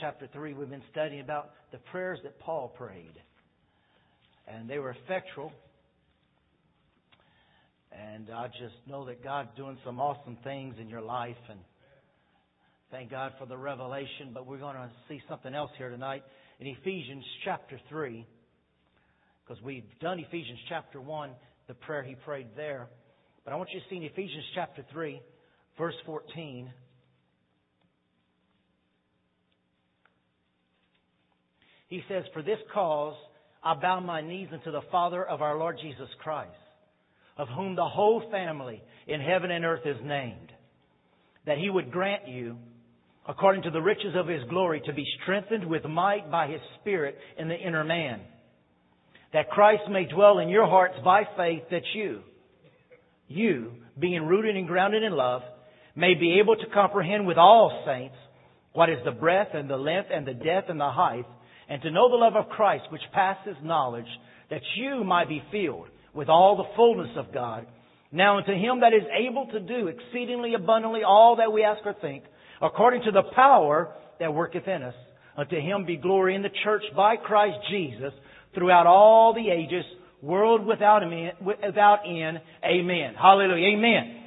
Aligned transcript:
chapter 0.00 0.28
3, 0.32 0.54
we've 0.54 0.70
been 0.70 0.82
studying 0.92 1.20
about 1.20 1.50
the 1.72 1.78
prayers 1.90 2.20
that 2.22 2.38
Paul 2.38 2.68
prayed. 2.68 3.14
And 4.46 4.70
they 4.70 4.78
were 4.78 4.94
effectual. 5.04 5.52
And 7.90 8.30
I 8.30 8.46
just 8.46 8.76
know 8.86 9.06
that 9.06 9.24
God's 9.24 9.48
doing 9.56 9.76
some 9.84 9.98
awesome 9.98 10.38
things 10.44 10.76
in 10.80 10.88
your 10.88 11.00
life. 11.00 11.36
And 11.50 11.58
thank 12.92 13.10
God 13.10 13.32
for 13.40 13.46
the 13.46 13.56
revelation. 13.56 14.30
But 14.32 14.46
we're 14.46 14.58
going 14.58 14.76
to 14.76 14.90
see 15.08 15.20
something 15.28 15.52
else 15.52 15.70
here 15.76 15.90
tonight 15.90 16.22
in 16.60 16.68
Ephesians 16.68 17.24
chapter 17.44 17.80
3. 17.88 18.24
Because 19.44 19.60
we've 19.64 19.82
done 20.00 20.20
Ephesians 20.20 20.60
chapter 20.68 21.00
1, 21.00 21.30
the 21.66 21.74
prayer 21.74 22.04
he 22.04 22.14
prayed 22.24 22.48
there. 22.54 22.86
But 23.44 23.52
I 23.52 23.56
want 23.56 23.70
you 23.74 23.80
to 23.80 23.86
see 23.90 23.96
in 23.96 24.04
Ephesians 24.04 24.44
chapter 24.54 24.84
3, 24.92 25.20
verse 25.76 25.96
14. 26.06 26.70
He 31.92 32.02
says, 32.08 32.24
For 32.32 32.40
this 32.40 32.58
cause 32.72 33.16
I 33.62 33.74
bow 33.74 34.00
my 34.00 34.22
knees 34.22 34.48
unto 34.50 34.72
the 34.72 34.80
Father 34.90 35.22
of 35.22 35.42
our 35.42 35.58
Lord 35.58 35.76
Jesus 35.82 36.08
Christ, 36.22 36.48
of 37.36 37.48
whom 37.48 37.76
the 37.76 37.84
whole 37.84 38.22
family 38.30 38.82
in 39.06 39.20
heaven 39.20 39.50
and 39.50 39.62
earth 39.62 39.84
is 39.84 39.98
named, 40.02 40.52
that 41.44 41.58
he 41.58 41.68
would 41.68 41.92
grant 41.92 42.26
you, 42.26 42.56
according 43.28 43.64
to 43.64 43.70
the 43.70 43.82
riches 43.82 44.14
of 44.16 44.26
his 44.26 44.40
glory, 44.48 44.80
to 44.86 44.94
be 44.94 45.04
strengthened 45.22 45.66
with 45.66 45.84
might 45.84 46.30
by 46.30 46.46
his 46.46 46.62
Spirit 46.80 47.18
in 47.38 47.48
the 47.48 47.58
inner 47.58 47.84
man, 47.84 48.22
that 49.34 49.50
Christ 49.50 49.82
may 49.90 50.06
dwell 50.06 50.38
in 50.38 50.48
your 50.48 50.66
hearts 50.66 50.94
by 51.04 51.24
faith, 51.36 51.64
that 51.70 51.84
you, 51.94 52.22
you, 53.28 53.72
being 54.00 54.24
rooted 54.24 54.56
and 54.56 54.66
grounded 54.66 55.02
in 55.02 55.12
love, 55.12 55.42
may 55.94 56.14
be 56.14 56.38
able 56.40 56.56
to 56.56 56.72
comprehend 56.72 57.26
with 57.26 57.36
all 57.36 57.84
saints 57.86 58.16
what 58.72 58.88
is 58.88 59.04
the 59.04 59.10
breadth 59.10 59.50
and 59.52 59.68
the 59.68 59.76
length 59.76 60.08
and 60.10 60.26
the 60.26 60.32
depth 60.32 60.70
and 60.70 60.80
the 60.80 60.90
height 60.90 61.26
and 61.72 61.80
to 61.80 61.90
know 61.90 62.10
the 62.10 62.16
love 62.16 62.36
of 62.36 62.50
Christ 62.50 62.84
which 62.90 63.00
passes 63.14 63.56
knowledge, 63.62 64.04
that 64.50 64.60
you 64.76 65.04
might 65.04 65.26
be 65.26 65.42
filled 65.50 65.88
with 66.12 66.28
all 66.28 66.54
the 66.58 66.76
fullness 66.76 67.16
of 67.16 67.32
God. 67.32 67.66
Now 68.12 68.36
unto 68.36 68.52
him 68.52 68.80
that 68.80 68.92
is 68.92 69.08
able 69.18 69.46
to 69.46 69.58
do 69.58 69.88
exceedingly 69.88 70.52
abundantly 70.52 71.00
all 71.02 71.36
that 71.36 71.50
we 71.50 71.64
ask 71.64 71.80
or 71.86 71.94
think, 71.98 72.24
according 72.60 73.04
to 73.04 73.10
the 73.10 73.22
power 73.34 73.94
that 74.20 74.34
worketh 74.34 74.68
in 74.68 74.82
us, 74.82 74.92
unto 75.34 75.56
him 75.56 75.86
be 75.86 75.96
glory 75.96 76.34
in 76.34 76.42
the 76.42 76.50
church 76.62 76.82
by 76.94 77.16
Christ 77.16 77.56
Jesus 77.70 78.12
throughout 78.54 78.86
all 78.86 79.32
the 79.32 79.48
ages, 79.48 79.86
world 80.20 80.66
without 80.66 81.02
end. 81.02 82.40
Amen. 82.62 83.14
Hallelujah. 83.18 83.68
Amen. 83.78 84.18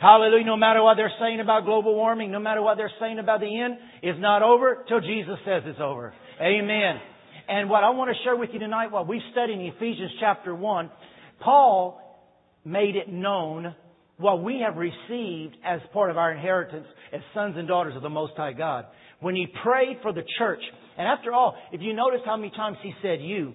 Hallelujah. 0.00 0.44
No 0.44 0.56
matter 0.56 0.84
what 0.84 0.96
they're 0.96 1.10
saying 1.18 1.40
about 1.40 1.64
global 1.64 1.96
warming, 1.96 2.30
no 2.30 2.38
matter 2.38 2.62
what 2.62 2.76
they're 2.76 2.92
saying 3.00 3.18
about 3.18 3.40
the 3.40 3.60
end, 3.60 3.76
it's 4.02 4.20
not 4.20 4.44
over 4.44 4.84
till 4.88 5.00
Jesus 5.00 5.36
says 5.44 5.64
it's 5.66 5.80
over. 5.82 6.14
Amen. 6.40 7.00
And 7.48 7.70
what 7.70 7.82
I 7.82 7.90
want 7.90 8.10
to 8.10 8.22
share 8.22 8.36
with 8.36 8.50
you 8.52 8.58
tonight 8.58 8.92
while 8.92 9.06
we 9.06 9.22
study 9.32 9.54
in 9.54 9.60
Ephesians 9.60 10.10
chapter 10.20 10.54
1, 10.54 10.90
Paul 11.40 11.98
made 12.62 12.94
it 12.94 13.08
known 13.08 13.74
what 14.18 14.42
we 14.42 14.62
have 14.64 14.76
received 14.76 15.56
as 15.64 15.80
part 15.94 16.10
of 16.10 16.18
our 16.18 16.32
inheritance 16.32 16.86
as 17.12 17.20
sons 17.32 17.54
and 17.56 17.66
daughters 17.66 17.96
of 17.96 18.02
the 18.02 18.10
Most 18.10 18.34
High 18.36 18.52
God. 18.52 18.84
When 19.20 19.34
he 19.34 19.46
prayed 19.62 19.98
for 20.02 20.12
the 20.12 20.24
church, 20.38 20.60
and 20.98 21.08
after 21.08 21.32
all, 21.32 21.56
if 21.72 21.80
you 21.80 21.94
notice 21.94 22.20
how 22.26 22.36
many 22.36 22.50
times 22.50 22.76
he 22.82 22.92
said 23.00 23.20
you, 23.22 23.54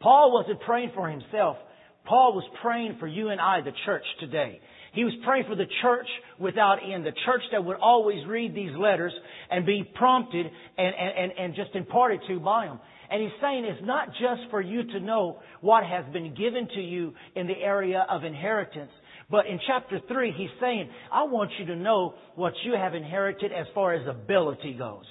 Paul 0.00 0.32
wasn't 0.32 0.60
praying 0.60 0.92
for 0.94 1.10
himself. 1.10 1.58
Paul 2.06 2.34
was 2.34 2.44
praying 2.62 2.96
for 2.98 3.06
you 3.06 3.28
and 3.28 3.40
I, 3.40 3.60
the 3.60 3.72
church 3.84 4.04
today. 4.20 4.60
He 4.94 5.04
was 5.04 5.12
praying 5.24 5.44
for 5.48 5.56
the 5.56 5.66
church 5.82 6.06
without 6.38 6.78
end, 6.82 7.04
the 7.04 7.12
church 7.26 7.42
that 7.52 7.64
would 7.64 7.76
always 7.76 8.24
read 8.26 8.54
these 8.54 8.74
letters 8.76 9.12
and 9.50 9.66
be 9.66 9.84
prompted 9.94 10.46
and, 10.78 10.94
and, 10.94 11.32
and 11.38 11.54
just 11.54 11.74
imparted 11.74 12.20
to 12.28 12.38
by 12.38 12.66
them. 12.66 12.78
And 13.10 13.20
he's 13.22 13.32
saying 13.40 13.64
it's 13.64 13.84
not 13.84 14.08
just 14.12 14.50
for 14.50 14.60
you 14.60 14.84
to 14.92 15.00
know 15.00 15.40
what 15.60 15.84
has 15.84 16.04
been 16.12 16.34
given 16.34 16.68
to 16.74 16.80
you 16.80 17.14
in 17.34 17.46
the 17.46 17.56
area 17.60 18.06
of 18.08 18.24
inheritance, 18.24 18.90
but 19.30 19.46
in 19.46 19.58
chapter 19.66 20.00
3, 20.06 20.32
he's 20.36 20.50
saying, 20.60 20.90
I 21.12 21.24
want 21.24 21.50
you 21.58 21.66
to 21.66 21.76
know 21.76 22.14
what 22.34 22.52
you 22.64 22.74
have 22.74 22.94
inherited 22.94 23.52
as 23.52 23.66
far 23.74 23.94
as 23.94 24.06
ability 24.06 24.74
goes. 24.74 25.04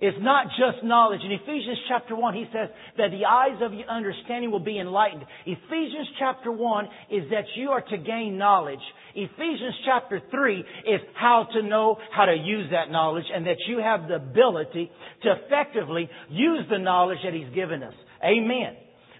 It's 0.00 0.16
not 0.20 0.46
just 0.58 0.84
knowledge. 0.84 1.20
In 1.24 1.32
Ephesians 1.32 1.78
chapter 1.88 2.16
1, 2.16 2.34
he 2.34 2.44
says 2.52 2.68
that 2.96 3.10
the 3.10 3.24
eyes 3.24 3.60
of 3.62 3.72
your 3.72 3.88
understanding 3.88 4.50
will 4.50 4.64
be 4.64 4.78
enlightened. 4.78 5.24
Ephesians 5.46 6.08
chapter 6.18 6.50
1 6.50 6.84
is 7.10 7.30
that 7.30 7.44
you 7.56 7.70
are 7.70 7.82
to 7.82 7.98
gain 7.98 8.38
knowledge. 8.38 8.82
Ephesians 9.14 9.74
chapter 9.84 10.20
3 10.30 10.60
is 10.60 11.00
how 11.14 11.46
to 11.52 11.62
know 11.62 11.96
how 12.14 12.24
to 12.24 12.34
use 12.34 12.68
that 12.70 12.90
knowledge 12.90 13.24
and 13.32 13.46
that 13.46 13.58
you 13.68 13.78
have 13.78 14.08
the 14.08 14.16
ability 14.16 14.90
to 15.22 15.34
effectively 15.44 16.08
use 16.30 16.64
the 16.70 16.78
knowledge 16.78 17.18
that 17.24 17.32
he's 17.32 17.52
given 17.54 17.82
us. 17.82 17.94
Amen. 18.24 18.76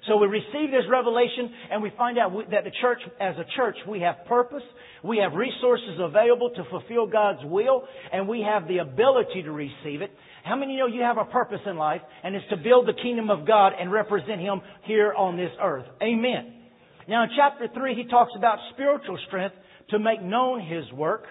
So 0.09 0.19
we 0.19 0.27
receive 0.27 0.71
this 0.71 0.85
revelation 0.91 1.51
and 1.71 1.83
we 1.83 1.91
find 1.97 2.19
out 2.19 2.33
that 2.51 2.65
the 2.65 2.73
church, 2.83 2.99
as 3.21 3.37
a 3.37 3.45
church, 3.57 3.77
we 3.89 4.01
have 4.01 4.17
purpose, 4.27 4.63
we 5.03 5.19
have 5.19 5.33
resources 5.33 5.99
available 5.99 6.51
to 6.51 6.65
fulfill 6.71 7.07
God's 7.07 7.41
will, 7.45 7.85
and 8.13 8.27
we 8.29 8.41
have 8.41 8.69
the 8.69 8.79
ability 8.79 9.43
to 9.43 9.53
receive 9.53 10.03
it. 10.03 10.11
How 10.45 10.57
many 10.57 10.77
know 10.77 10.87
you 10.87 11.01
have 11.01 11.17
a 11.17 11.25
purpose 11.25 11.61
in 11.65 11.79
life 11.79 12.03
and 12.23 12.37
it's 12.37 12.47
to 12.51 12.59
build 12.59 12.87
the 12.87 12.93
kingdom 13.03 13.31
of 13.31 13.47
God 13.47 13.73
and 13.81 13.91
represent 13.91 14.41
Him 14.41 14.61
here 14.85 15.15
on 15.17 15.39
this 15.39 15.51
earth? 15.61 15.87
Amen. 16.03 16.53
Now 17.09 17.25
in 17.25 17.31
chapter 17.35 17.67
3, 17.73 17.95
he 17.95 18.05
talks 18.09 18.33
about 18.37 18.59
spiritual 18.75 19.19
strength 19.27 19.55
to 19.89 19.99
make 19.99 20.23
known 20.23 20.61
His 20.61 20.85
work. 20.93 21.25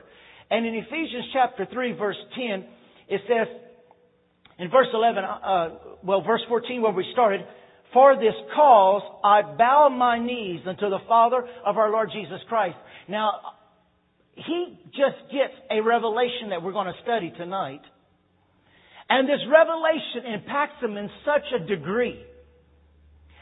And 0.50 0.66
in 0.66 0.74
Ephesians 0.74 1.26
chapter 1.32 1.68
3 1.72 1.94
verse 1.94 2.18
10, 2.36 2.66
it 3.08 3.22
says, 3.28 3.48
in 4.58 4.72
verse 4.72 4.88
11, 4.92 5.24
uh, 5.24 5.70
well, 6.04 6.24
verse 6.24 6.42
14 6.50 6.82
where 6.82 6.92
we 6.92 7.06
started, 7.14 7.42
for 7.94 8.16
this 8.16 8.34
cause 8.56 9.04
I 9.24 9.44
bow 9.56 9.90
my 9.90 10.18
knees 10.18 10.62
unto 10.68 10.90
the 10.90 11.00
Father 11.08 11.46
of 11.64 11.78
our 11.78 11.92
Lord 11.92 12.10
Jesus 12.12 12.40
Christ. 12.50 12.78
Now, 13.08 13.32
he 14.34 14.80
just 14.88 15.32
gets 15.32 15.54
a 15.70 15.82
revelation 15.82 16.50
that 16.50 16.64
we're 16.64 16.72
going 16.72 16.88
to 16.88 17.00
study 17.04 17.32
tonight. 17.38 17.82
And 19.14 19.30
this 19.30 19.46
revelation 19.46 20.26
impacts 20.26 20.82
them 20.82 20.98
in 20.98 21.06
such 21.22 21.46
a 21.54 21.62
degree. 21.70 22.18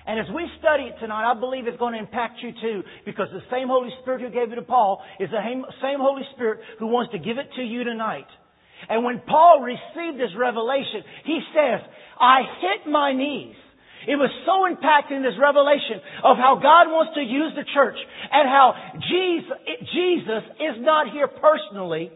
And 0.06 0.20
as 0.20 0.28
we 0.36 0.44
study 0.60 0.92
it 0.92 1.00
tonight, 1.00 1.24
I 1.24 1.40
believe 1.40 1.64
it's 1.66 1.80
going 1.80 1.94
to 1.94 2.00
impact 2.00 2.44
you 2.44 2.52
too, 2.52 2.84
because 3.06 3.32
the 3.32 3.46
same 3.48 3.70
Holy 3.72 3.88
Spirit 4.02 4.20
who 4.20 4.30
gave 4.36 4.52
it 4.52 4.60
to 4.60 4.68
Paul 4.68 5.00
is 5.18 5.32
the 5.32 5.40
same 5.80 6.00
Holy 6.04 6.28
Spirit 6.36 6.60
who 6.78 6.88
wants 6.88 7.14
to 7.14 7.20
give 7.24 7.38
it 7.38 7.48
to 7.56 7.64
you 7.64 7.86
tonight. 7.86 8.28
And 8.90 9.06
when 9.06 9.22
Paul 9.24 9.64
received 9.64 10.20
this 10.20 10.36
revelation, 10.36 11.08
he 11.24 11.40
says, 11.56 11.80
I 12.20 12.44
hit 12.60 12.92
my 12.92 13.14
knees. 13.16 13.56
It 14.12 14.20
was 14.20 14.34
so 14.44 14.68
impacting 14.68 15.24
this 15.24 15.40
revelation 15.40 16.04
of 16.28 16.36
how 16.36 16.60
God 16.60 16.92
wants 16.92 17.16
to 17.16 17.24
use 17.24 17.56
the 17.56 17.64
church 17.72 17.96
and 18.28 18.44
how 18.44 18.76
Jesus, 19.08 19.56
Jesus 19.88 20.44
is 20.60 20.84
not 20.84 21.14
here 21.16 21.30
personally 21.32 22.12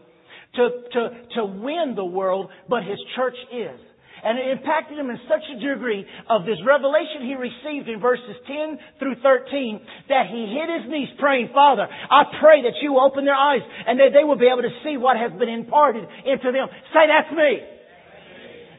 to, 0.56 0.64
to, 0.92 1.02
to 1.36 1.44
win 1.44 1.94
the 1.94 2.04
world, 2.04 2.50
but 2.68 2.82
his 2.82 2.98
church 3.14 3.36
is. 3.52 3.80
And 4.24 4.38
it 4.40 4.58
impacted 4.58 4.98
him 4.98 5.10
in 5.10 5.20
such 5.28 5.44
a 5.54 5.60
degree 5.60 6.02
of 6.28 6.42
this 6.48 6.58
revelation 6.64 7.28
he 7.28 7.36
received 7.36 7.86
in 7.88 8.00
verses 8.00 8.34
10 8.48 8.98
through 8.98 9.22
13 9.22 9.80
that 10.08 10.26
he 10.32 10.50
hit 10.50 10.66
his 10.66 10.90
knees 10.90 11.12
praying, 11.20 11.50
Father, 11.52 11.86
I 11.86 12.24
pray 12.40 12.62
that 12.64 12.80
you 12.80 12.98
open 12.98 13.24
their 13.24 13.38
eyes 13.38 13.62
and 13.62 14.00
that 14.00 14.16
they 14.16 14.24
will 14.24 14.40
be 14.40 14.48
able 14.48 14.64
to 14.64 14.74
see 14.82 14.96
what 14.96 15.16
has 15.20 15.30
been 15.38 15.52
imparted 15.52 16.02
into 16.24 16.50
them. 16.50 16.66
Say, 16.96 17.06
that's 17.06 17.30
me. 17.30 17.60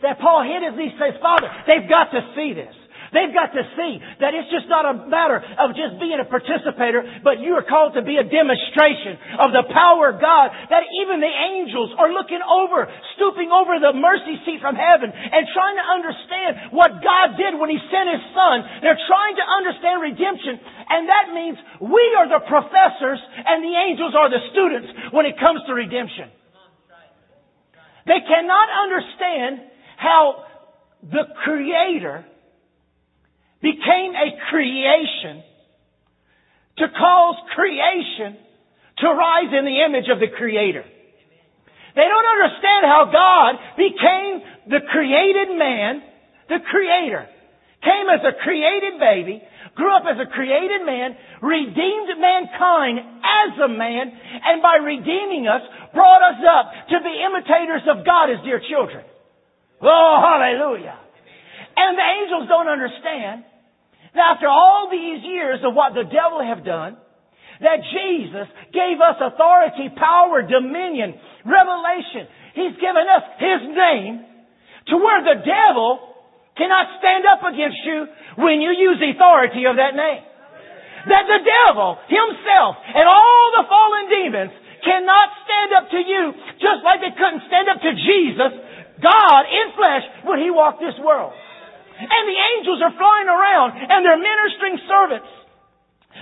That 0.01 0.19
Paul 0.19 0.43
hit 0.43 0.67
his 0.67 0.75
knees 0.77 0.93
says, 0.97 1.15
Father, 1.21 1.47
they've 1.65 1.89
got 1.89 2.11
to 2.11 2.21
see 2.35 2.53
this. 2.53 2.76
They've 3.13 3.31
got 3.31 3.55
to 3.55 3.63
see 3.75 3.99
that 4.19 4.35
it's 4.35 4.51
just 4.51 4.67
not 4.67 4.83
a 4.83 4.93
matter 5.07 5.39
of 5.39 5.77
just 5.77 5.99
being 5.99 6.19
a 6.19 6.27
participator, 6.27 7.03
but 7.23 7.39
you 7.39 7.55
are 7.55 7.63
called 7.63 7.95
to 7.95 8.03
be 8.03 8.19
a 8.19 8.25
demonstration 8.25 9.19
of 9.39 9.55
the 9.55 9.65
power 9.71 10.11
of 10.11 10.19
God 10.19 10.51
that 10.71 10.83
even 11.03 11.23
the 11.23 11.35
angels 11.55 11.95
are 11.95 12.11
looking 12.11 12.41
over, 12.43 12.87
stooping 13.15 13.51
over 13.53 13.79
the 13.79 13.95
mercy 13.95 14.39
seat 14.43 14.59
from 14.59 14.75
heaven 14.75 15.11
and 15.11 15.43
trying 15.53 15.77
to 15.79 15.85
understand 15.87 16.51
what 16.75 16.99
God 16.99 17.39
did 17.39 17.55
when 17.55 17.71
He 17.71 17.79
sent 17.87 18.07
His 18.11 18.23
Son. 18.35 18.55
They're 18.83 19.03
trying 19.07 19.35
to 19.39 19.45
understand 19.45 20.03
redemption 20.03 20.59
and 20.89 21.09
that 21.09 21.33
means 21.35 21.57
we 21.83 22.05
are 22.15 22.27
the 22.31 22.43
professors 22.47 23.19
and 23.19 23.63
the 23.63 23.75
angels 23.75 24.15
are 24.15 24.29
the 24.31 24.39
students 24.51 24.87
when 25.11 25.25
it 25.25 25.35
comes 25.39 25.59
to 25.67 25.73
redemption. 25.73 26.31
They 28.07 28.23
cannot 28.23 28.67
understand 28.71 29.67
how 29.97 30.45
the 31.03 31.27
Creator 31.43 32.25
became 33.61 34.13
a 34.13 34.37
creation 34.49 35.43
to 36.77 36.85
cause 36.89 37.35
creation 37.55 38.37
to 38.99 39.07
rise 39.09 39.53
in 39.53 39.65
the 39.65 39.77
image 39.85 40.09
of 40.09 40.19
the 40.19 40.29
Creator. 40.29 40.85
They 41.97 42.05
don't 42.05 42.29
understand 42.29 42.85
how 42.85 43.09
God 43.09 43.51
became 43.77 44.33
the 44.69 44.85
created 44.89 45.57
man, 45.57 46.01
the 46.49 46.61
Creator, 46.69 47.25
came 47.81 48.07
as 48.09 48.21
a 48.21 48.37
created 48.41 48.99
baby, 49.01 49.41
grew 49.73 49.93
up 49.95 50.05
as 50.05 50.17
a 50.21 50.29
created 50.29 50.85
man, 50.85 51.17
redeemed 51.41 52.09
mankind 52.17 53.01
as 53.01 53.51
a 53.61 53.69
man, 53.69 54.13
and 54.13 54.61
by 54.61 54.77
redeeming 54.81 55.47
us, 55.49 55.61
brought 55.93 56.21
us 56.21 56.41
up 56.41 56.89
to 56.89 56.97
be 57.01 57.13
imitators 57.21 57.85
of 57.89 58.05
God 58.05 58.29
as 58.29 58.41
dear 58.45 58.61
children. 58.61 59.05
Oh, 59.81 60.13
hallelujah. 60.21 60.97
And 61.77 61.93
the 61.93 62.07
angels 62.17 62.49
don't 62.49 62.65
understand 62.65 63.45
that 64.17 64.25
after 64.33 64.49
all 64.49 64.89
these 64.89 65.21
years 65.21 65.61
of 65.61 65.77
what 65.77 65.93
the 65.93 66.09
devil 66.09 66.41
have 66.41 66.65
done, 66.65 66.97
that 67.61 67.85
Jesus 67.89 68.49
gave 68.73 68.97
us 68.97 69.17
authority, 69.21 69.93
power, 69.93 70.41
dominion, 70.41 71.17
revelation. 71.45 72.29
He's 72.53 72.77
given 72.81 73.05
us 73.05 73.23
His 73.37 73.61
name 73.69 74.25
to 74.89 74.95
where 74.97 75.21
the 75.21 75.41
devil 75.45 76.01
cannot 76.57 76.97
stand 76.97 77.29
up 77.29 77.45
against 77.45 77.81
you 77.85 78.09
when 78.41 78.61
you 78.61 78.73
use 78.73 78.97
the 78.97 79.13
authority 79.13 79.69
of 79.69 79.77
that 79.77 79.93
name. 79.93 80.25
That 81.07 81.25
the 81.29 81.41
devil 81.45 81.95
himself 82.09 82.73
and 82.81 83.05
all 83.05 83.45
the 83.53 83.65
fallen 83.69 84.05
demons 84.09 84.53
cannot 84.81 85.27
stand 85.45 85.69
up 85.77 85.85
to 85.93 85.99
you 86.01 86.23
just 86.57 86.81
like 86.83 86.99
they 87.05 87.13
couldn't 87.13 87.45
stand 87.47 87.69
up 87.69 87.79
to 87.81 87.91
Jesus, 87.93 88.51
God 89.01 89.41
in 89.45 89.67
flesh, 89.77 90.05
when 90.25 90.41
He 90.41 90.49
walked 90.49 90.81
this 90.81 90.97
world. 90.99 91.33
And 91.97 92.23
the 92.29 92.39
angels 92.57 92.79
are 92.85 92.93
flying 92.93 93.29
around 93.29 93.69
and 93.81 94.05
they're 94.05 94.21
ministering 94.21 94.77
servants. 94.85 95.31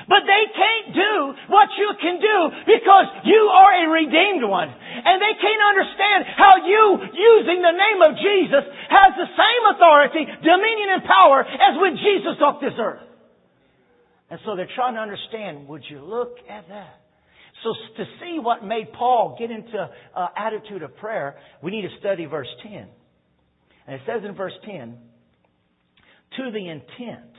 But 0.08 0.28
they 0.28 0.44
can't 0.52 0.90
do 0.92 1.14
what 1.48 1.72
you 1.80 1.90
can 2.00 2.20
do 2.20 2.38
because 2.68 3.08
you 3.24 3.42
are 3.48 3.72
a 3.80 3.86
redeemed 3.88 4.44
one. 4.44 4.68
And 4.68 5.18
they 5.24 5.36
can't 5.40 5.64
understand 5.64 6.20
how 6.36 6.60
you, 6.68 6.84
using 7.16 7.64
the 7.64 7.76
name 7.76 8.00
of 8.04 8.12
Jesus, 8.20 8.64
has 8.92 9.12
the 9.16 9.30
same 9.40 9.64
authority, 9.72 10.24
dominion, 10.44 11.00
and 11.00 11.04
power 11.04 11.48
as 11.48 11.80
when 11.80 11.96
Jesus 11.96 12.36
walked 12.40 12.62
this 12.62 12.76
earth. 12.78 13.08
And 14.30 14.40
so 14.44 14.56
they're 14.56 14.72
trying 14.76 14.96
to 14.96 15.02
understand, 15.02 15.68
would 15.68 15.84
you 15.88 16.02
look 16.02 16.38
at 16.50 16.68
that? 16.68 17.00
So 17.64 17.74
to 17.98 18.06
see 18.20 18.38
what 18.40 18.64
made 18.66 18.92
Paul 18.94 19.38
get 19.40 19.50
into 19.50 19.90
uh, 20.14 20.28
attitude 20.36 20.84
of 20.84 20.96
prayer, 20.98 21.38
we 21.64 21.72
need 21.72 21.84
to 21.84 22.00
study 22.00 22.26
verse 22.26 22.50
10. 22.64 22.88
And 23.88 23.96
it 23.96 24.02
says 24.06 24.24
in 24.28 24.36
verse 24.36 24.54
10, 24.66 24.98
to 26.38 26.52
the 26.52 26.70
intent. 26.70 27.32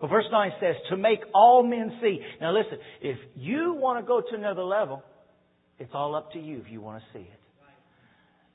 Well, 0.00 0.10
verse 0.10 0.26
9 0.30 0.50
says, 0.60 0.76
to 0.90 0.96
make 0.96 1.20
all 1.34 1.62
men 1.62 1.98
see. 2.02 2.20
Now 2.40 2.52
listen, 2.52 2.78
if 3.00 3.16
you 3.34 3.74
want 3.78 4.04
to 4.04 4.06
go 4.06 4.20
to 4.20 4.36
another 4.36 4.62
level, 4.62 5.02
it's 5.78 5.90
all 5.94 6.14
up 6.14 6.32
to 6.32 6.38
you 6.38 6.62
if 6.64 6.70
you 6.70 6.80
want 6.80 7.02
to 7.02 7.18
see 7.18 7.24
it. 7.24 7.40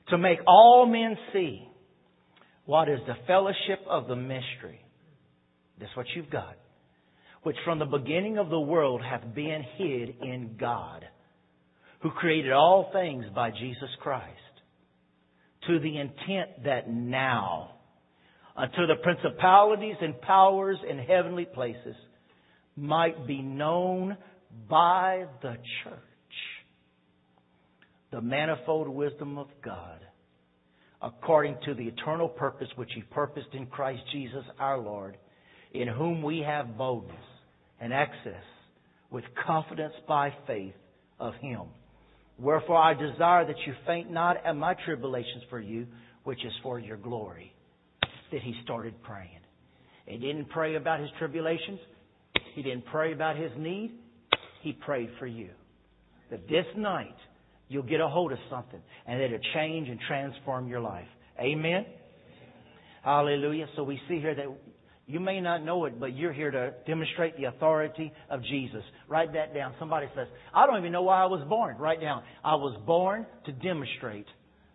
To 0.08 0.18
make 0.18 0.38
all 0.46 0.86
men 0.86 1.16
see 1.32 1.66
what 2.64 2.88
is 2.88 3.00
the 3.06 3.14
fellowship 3.26 3.80
of 3.88 4.08
the 4.08 4.16
mystery. 4.16 4.80
That's 5.80 5.94
what 5.96 6.06
you've 6.14 6.30
got. 6.30 6.56
Which 7.42 7.56
from 7.64 7.80
the 7.80 7.86
beginning 7.86 8.38
of 8.38 8.50
the 8.50 8.60
world 8.60 9.02
hath 9.02 9.34
been 9.34 9.64
hid 9.76 10.14
in 10.22 10.56
God, 10.60 11.04
who 12.00 12.10
created 12.10 12.52
all 12.52 12.90
things 12.92 13.24
by 13.34 13.50
Jesus 13.50 13.90
Christ, 14.00 14.26
to 15.66 15.80
the 15.80 15.98
intent 15.98 16.64
that 16.64 16.88
now, 16.88 17.70
unto 18.56 18.86
the 18.86 18.96
principalities 19.02 19.96
and 20.00 20.20
powers 20.20 20.76
in 20.88 20.98
heavenly 20.98 21.44
places 21.44 21.96
might 22.76 23.26
be 23.26 23.40
known 23.40 24.16
by 24.68 25.24
the 25.40 25.56
church 25.82 25.98
the 28.10 28.20
manifold 28.20 28.88
wisdom 28.88 29.38
of 29.38 29.48
God 29.64 30.00
according 31.00 31.56
to 31.64 31.74
the 31.74 31.84
eternal 31.84 32.28
purpose 32.28 32.68
which 32.76 32.90
he 32.94 33.02
purposed 33.02 33.48
in 33.54 33.66
Christ 33.66 34.02
Jesus 34.12 34.44
our 34.58 34.78
Lord 34.78 35.16
in 35.72 35.88
whom 35.88 36.22
we 36.22 36.40
have 36.46 36.76
boldness 36.76 37.16
and 37.80 37.92
access 37.92 38.44
with 39.10 39.24
confidence 39.46 39.94
by 40.06 40.32
faith 40.46 40.74
of 41.18 41.34
him. 41.40 41.62
Wherefore 42.38 42.76
I 42.76 42.94
desire 42.94 43.46
that 43.46 43.56
you 43.66 43.72
faint 43.86 44.10
not 44.10 44.44
at 44.44 44.56
my 44.56 44.74
tribulations 44.84 45.42
for 45.48 45.60
you 45.60 45.86
which 46.24 46.44
is 46.44 46.52
for 46.62 46.78
your 46.78 46.98
glory 46.98 47.51
that 48.32 48.42
he 48.42 48.54
started 48.64 49.00
praying. 49.02 49.40
He 50.06 50.18
didn't 50.18 50.48
pray 50.50 50.74
about 50.74 51.00
his 51.00 51.10
tribulations. 51.18 51.78
He 52.54 52.62
didn't 52.62 52.86
pray 52.86 53.12
about 53.12 53.36
his 53.36 53.52
need. 53.56 53.92
He 54.62 54.72
prayed 54.72 55.10
for 55.18 55.26
you. 55.26 55.50
That 56.30 56.48
this 56.48 56.66
night 56.76 57.14
you'll 57.68 57.82
get 57.82 58.00
a 58.00 58.08
hold 58.08 58.32
of 58.32 58.38
something 58.50 58.80
and 59.06 59.20
that 59.20 59.26
it'll 59.26 59.38
change 59.54 59.88
and 59.88 59.98
transform 60.08 60.68
your 60.68 60.80
life. 60.80 61.06
Amen? 61.40 61.86
Hallelujah. 63.04 63.66
So 63.76 63.82
we 63.82 64.00
see 64.08 64.20
here 64.20 64.34
that 64.34 64.46
you 65.06 65.20
may 65.20 65.40
not 65.40 65.64
know 65.64 65.84
it, 65.86 65.98
but 65.98 66.16
you're 66.16 66.32
here 66.32 66.50
to 66.50 66.72
demonstrate 66.86 67.36
the 67.36 67.44
authority 67.44 68.12
of 68.30 68.42
Jesus. 68.44 68.82
Write 69.08 69.32
that 69.32 69.52
down. 69.54 69.74
Somebody 69.78 70.06
says, 70.14 70.28
I 70.54 70.66
don't 70.66 70.78
even 70.78 70.92
know 70.92 71.02
why 71.02 71.22
I 71.22 71.26
was 71.26 71.46
born. 71.48 71.76
Write 71.78 72.00
down, 72.00 72.22
I 72.44 72.54
was 72.54 72.80
born 72.86 73.26
to 73.46 73.52
demonstrate 73.52 74.26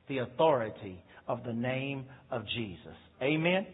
the 0.09 0.19
authority 0.19 1.04
of 1.27 1.44
the 1.44 1.54
name 1.54 2.06
of 2.30 2.44
Jesus. 2.56 2.95
Amen. 3.21 3.65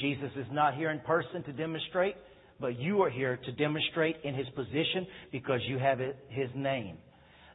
Jesus 0.00 0.30
is 0.36 0.46
not 0.50 0.74
here 0.74 0.90
in 0.90 0.98
person 1.00 1.42
to 1.44 1.52
demonstrate, 1.52 2.16
but 2.58 2.78
you 2.78 3.02
are 3.02 3.10
here 3.10 3.38
to 3.44 3.52
demonstrate 3.52 4.16
in 4.24 4.34
his 4.34 4.48
position 4.54 5.06
because 5.30 5.60
you 5.68 5.78
have 5.78 5.98
his 5.98 6.50
name. 6.54 6.96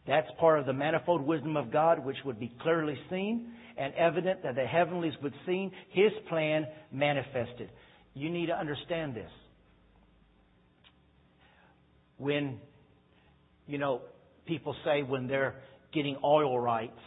That's 0.07 0.27
part 0.39 0.59
of 0.59 0.65
the 0.65 0.73
manifold 0.73 1.21
wisdom 1.21 1.57
of 1.57 1.71
God, 1.71 2.03
which 2.03 2.17
would 2.25 2.39
be 2.39 2.51
clearly 2.61 2.97
seen 3.09 3.51
and 3.77 3.93
evident 3.95 4.43
that 4.43 4.55
the 4.55 4.65
heavenlies 4.65 5.13
would 5.21 5.33
see 5.45 5.69
his 5.89 6.11
plan 6.29 6.65
manifested. 6.91 7.69
You 8.13 8.29
need 8.29 8.47
to 8.47 8.57
understand 8.57 9.15
this. 9.15 9.29
When, 12.17 12.59
you 13.67 13.77
know, 13.77 14.01
people 14.45 14.75
say 14.85 15.03
when 15.03 15.27
they're 15.27 15.55
getting 15.93 16.17
oil 16.23 16.59
rights, 16.59 16.99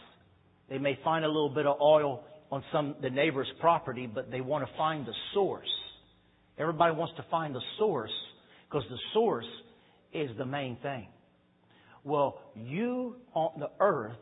they 0.69 0.77
may 0.77 0.97
find 1.03 1.25
a 1.25 1.27
little 1.27 1.49
bit 1.49 1.65
of 1.65 1.79
oil 1.81 2.23
on 2.55 2.63
some 2.71 2.95
the 3.01 3.09
neighbor's 3.09 3.51
property, 3.59 4.07
but 4.07 4.31
they 4.31 4.39
want 4.39 4.65
to 4.65 4.77
find 4.77 5.05
the 5.05 5.13
source. 5.33 5.67
Everybody 6.57 6.95
wants 6.95 7.13
to 7.17 7.25
find 7.29 7.53
the 7.53 7.61
source 7.77 8.13
because 8.69 8.85
the 8.89 8.97
source 9.13 9.45
is 10.13 10.29
the 10.37 10.45
main 10.45 10.77
thing. 10.81 11.07
Well, 12.05 12.39
you 12.55 13.17
on 13.33 13.59
the 13.59 13.71
earth, 13.81 14.15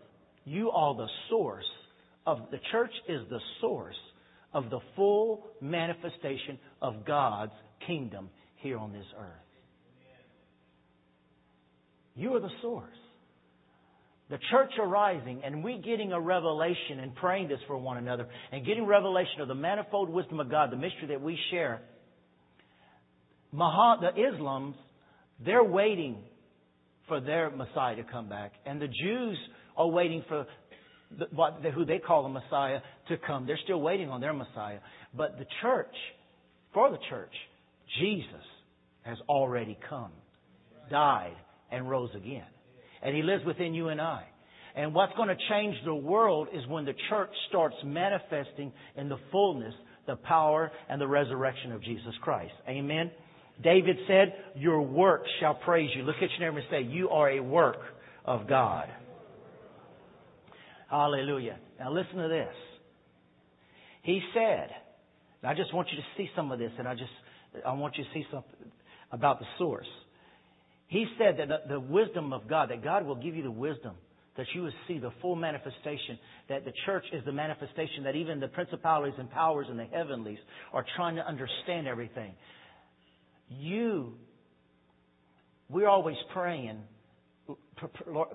you 0.45 0.71
are 0.71 0.95
the 0.95 1.07
source 1.29 1.65
of 2.25 2.39
the 2.49 2.57
church 2.71 2.91
is 3.07 3.21
the 3.29 3.39
source 3.61 3.95
of 4.51 4.71
the 4.71 4.79
full 4.95 5.45
manifestation 5.61 6.57
of 6.81 7.05
God's 7.05 7.51
kingdom 7.85 8.29
here 8.55 8.79
on 8.79 8.93
this 8.93 9.05
earth. 9.19 9.29
You 12.15 12.33
are 12.33 12.39
the 12.39 12.49
source 12.63 12.97
the 14.29 14.39
church 14.51 14.71
arising 14.79 15.41
and 15.43 15.63
we 15.63 15.77
getting 15.77 16.11
a 16.11 16.19
revelation 16.19 16.99
and 17.01 17.13
praying 17.15 17.49
this 17.49 17.59
for 17.67 17.77
one 17.77 17.97
another 17.97 18.27
and 18.51 18.65
getting 18.65 18.85
revelation 18.85 19.41
of 19.41 19.47
the 19.47 19.55
manifold 19.55 20.09
wisdom 20.09 20.39
of 20.39 20.49
God, 20.49 20.71
the 20.71 20.77
mystery 20.77 21.07
that 21.09 21.21
we 21.21 21.37
share. 21.51 21.81
Maha, 23.51 24.01
the 24.01 24.19
Islams, 24.19 24.75
they're 25.45 25.63
waiting 25.63 26.17
for 27.07 27.19
their 27.19 27.51
Messiah 27.51 27.95
to 27.97 28.03
come 28.03 28.29
back, 28.29 28.53
and 28.65 28.81
the 28.81 28.87
Jews 28.87 29.37
are 29.75 29.87
waiting 29.87 30.23
for 30.27 30.47
the, 31.17 31.25
what, 31.31 31.61
who 31.75 31.85
they 31.85 31.99
call 31.99 32.23
the 32.23 32.29
Messiah 32.29 32.79
to 33.09 33.17
come. 33.17 33.45
They're 33.45 33.59
still 33.63 33.81
waiting 33.81 34.09
on 34.09 34.21
their 34.21 34.33
Messiah, 34.33 34.79
but 35.15 35.37
the 35.37 35.45
church, 35.61 35.93
for 36.73 36.89
the 36.89 36.97
church, 37.09 37.33
Jesus 37.99 38.45
has 39.03 39.17
already 39.27 39.77
come, 39.89 40.11
died, 40.89 41.35
and 41.71 41.89
rose 41.89 42.09
again. 42.15 42.45
And 43.03 43.15
He 43.15 43.21
lives 43.21 43.45
within 43.45 43.73
you 43.73 43.89
and 43.89 44.01
I. 44.01 44.23
And 44.75 44.93
what's 44.95 45.13
going 45.13 45.29
to 45.29 45.37
change 45.49 45.75
the 45.85 45.93
world 45.93 46.47
is 46.51 46.65
when 46.67 46.85
the 46.85 46.95
church 47.09 47.29
starts 47.49 47.75
manifesting 47.85 48.71
in 48.97 49.09
the 49.09 49.17
fullness 49.31 49.73
the 50.07 50.15
power 50.15 50.71
and 50.89 50.99
the 50.99 51.07
resurrection 51.07 51.71
of 51.71 51.81
Jesus 51.83 52.13
Christ. 52.21 52.53
Amen. 52.67 53.11
David 53.63 53.97
said, 54.07 54.33
Your 54.55 54.81
work 54.81 55.23
shall 55.39 55.55
praise 55.55 55.89
you. 55.95 56.03
Look 56.03 56.15
at 56.17 56.29
your 56.37 56.49
neighbor 56.49 56.59
and 56.59 56.67
say, 56.71 56.81
You 56.81 57.09
are 57.09 57.29
a 57.29 57.39
work 57.39 57.77
of 58.25 58.47
God. 58.47 58.87
Hallelujah. 60.89 61.57
Now 61.79 61.91
listen 61.91 62.15
to 62.17 62.27
this. 62.27 62.53
He 64.01 64.21
said, 64.33 64.69
I 65.43 65.53
just 65.53 65.73
want 65.73 65.89
you 65.91 65.97
to 65.97 66.03
see 66.17 66.29
some 66.35 66.51
of 66.51 66.59
this, 66.59 66.71
and 66.77 66.87
I 66.87 66.93
just 66.93 67.11
I 67.65 67.73
want 67.73 67.97
you 67.97 68.03
to 68.03 68.09
see 68.13 68.25
something 68.31 68.71
about 69.11 69.39
the 69.39 69.45
source. 69.57 69.87
He 70.93 71.07
said 71.17 71.37
that 71.39 71.67
the 71.67 71.79
wisdom 71.79 72.33
of 72.33 72.47
God, 72.47 72.69
that 72.69 72.83
God 72.83 73.05
will 73.05 73.15
give 73.15 73.35
you 73.35 73.41
the 73.41 73.51
wisdom 73.51 73.95
that 74.35 74.47
you 74.55 74.63
will 74.63 74.71
see 74.87 74.97
the 74.97 75.11
full 75.21 75.35
manifestation, 75.35 76.17
that 76.49 76.65
the 76.65 76.73
church 76.85 77.03
is 77.13 77.23
the 77.25 77.31
manifestation, 77.31 78.03
that 78.03 78.15
even 78.15 78.39
the 78.39 78.47
principalities 78.47 79.13
and 79.19 79.29
powers 79.29 79.67
in 79.69 79.77
the 79.77 79.85
heavenlies 79.85 80.39
are 80.71 80.85
trying 80.95 81.15
to 81.15 81.27
understand 81.27 81.87
everything. 81.87 82.33
You, 83.49 84.13
we're 85.69 85.87
always 85.87 86.15
praying, 86.33 86.79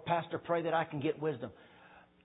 Pastor, 0.07 0.39
pray 0.39 0.63
that 0.63 0.75
I 0.75 0.85
can 0.85 1.01
get 1.01 1.21
wisdom. 1.21 1.51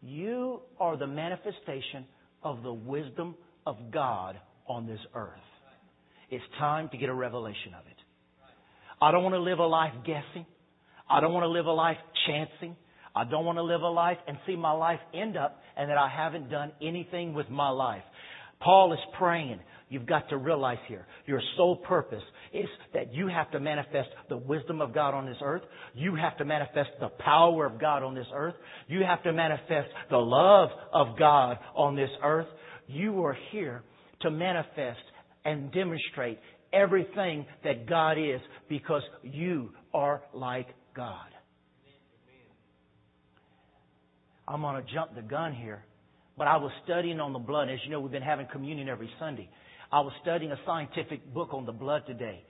You 0.02 0.62
are 0.80 0.98
the 0.98 1.08
manifestation 1.08 2.06
of 2.44 2.62
the 2.62 2.74
wisdom 2.74 3.36
of 3.66 3.78
God 3.92 4.38
on 4.68 4.86
this 4.86 5.00
earth. 5.16 5.40
It's 6.30 6.44
time 6.60 6.90
to 6.90 6.98
get 6.98 7.10
a 7.10 7.14
revelation 7.14 7.74
of 7.80 7.88
it. 7.88 8.03
I 9.04 9.12
don't 9.12 9.22
want 9.22 9.36
to 9.36 9.42
live 9.42 9.60
a 9.60 9.66
life 9.66 9.92
guessing. 10.06 10.46
I 11.10 11.20
don't 11.20 11.34
want 11.34 11.44
to 11.44 11.50
live 11.50 11.66
a 11.66 11.74
life 11.74 11.98
chancing. 12.26 12.78
I 13.14 13.26
don't 13.26 13.44
want 13.44 13.58
to 13.58 13.64
live 13.64 13.82
a 13.82 13.90
life 13.90 14.18
and 14.30 14.38
see 14.48 14.56
my 14.56 14.72
life 14.72 15.02
end 15.14 15.36
up 15.36 15.60
and 15.76 15.90
that 15.90 15.98
I 15.98 16.08
haven't 16.08 16.50
done 16.50 16.72
anything 16.82 17.34
with 17.34 17.50
my 17.50 17.68
life. 17.68 18.04
Paul 18.62 18.94
is 18.94 19.00
praying. 19.18 19.60
You've 19.90 20.06
got 20.06 20.30
to 20.30 20.38
realize 20.38 20.78
here, 20.88 21.06
your 21.26 21.42
sole 21.58 21.76
purpose 21.76 22.24
is 22.54 22.70
that 22.94 23.14
you 23.14 23.28
have 23.28 23.52
to 23.52 23.60
manifest 23.60 24.08
the 24.30 24.38
wisdom 24.38 24.80
of 24.80 24.94
God 24.94 25.14
on 25.14 25.26
this 25.26 25.36
earth. 25.44 25.64
You 25.94 26.16
have 26.16 26.38
to 26.38 26.46
manifest 26.46 26.92
the 27.02 27.10
power 27.10 27.66
of 27.66 27.82
God 27.82 28.04
on 28.04 28.16
this 28.16 28.28
earth. 28.34 28.56
You 28.88 29.02
have 29.06 29.22
to 29.24 29.34
manifest 29.34 29.90
the 30.12 30.18
love 30.18 30.70
of 30.94 31.20
God 31.20 31.58
on 31.76 31.98
this 31.98 32.10
earth. 32.24 32.48
You 32.88 33.26
are 33.26 33.36
here 33.52 33.84
to 34.22 34.32
manifest 34.32 35.02
and 35.44 35.74
demonstrate 35.74 36.40
everything 36.74 37.46
that 37.64 37.88
God 37.88 38.18
is 38.18 38.42
because 38.68 39.04
you 39.22 39.70
are 39.94 40.22
like 40.34 40.68
God. 40.96 41.28
I'm 44.48 44.62
going 44.62 44.84
to 44.84 44.94
jump 44.94 45.16
the 45.16 45.22
gun 45.22 45.54
here, 45.54 45.84
but 46.38 46.48
I 46.48 46.58
was 46.58 46.72
studying 46.84 47.20
on 47.20 47.32
the 47.32 47.40
blood. 47.40 47.70
As 47.70 47.80
you 47.86 47.92
know, 47.92 48.02
we've 48.02 48.12
been 48.12 48.22
having 48.22 48.48
communion 48.52 48.90
every 48.90 49.10
Sunday. 49.20 49.50
I 49.92 50.02
was 50.02 50.12
studying 50.22 50.52
a 50.52 50.58
scientific 50.66 51.34
book 51.34 51.54
on 51.54 51.66
the 51.66 51.72
blood 51.72 52.04
today. 52.08 52.44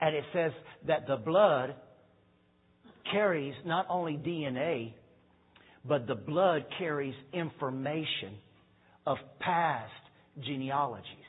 And 0.00 0.14
it 0.14 0.24
says 0.32 0.52
that 0.86 1.06
the 1.06 1.16
blood 1.16 1.74
carries 3.12 3.54
not 3.66 3.86
only 3.90 4.14
DNA, 4.14 4.92
but 5.84 6.06
the 6.06 6.14
blood 6.14 6.64
carries 6.78 7.14
information 7.32 8.38
of 9.06 9.16
past 9.40 9.92
genealogies. 10.44 11.27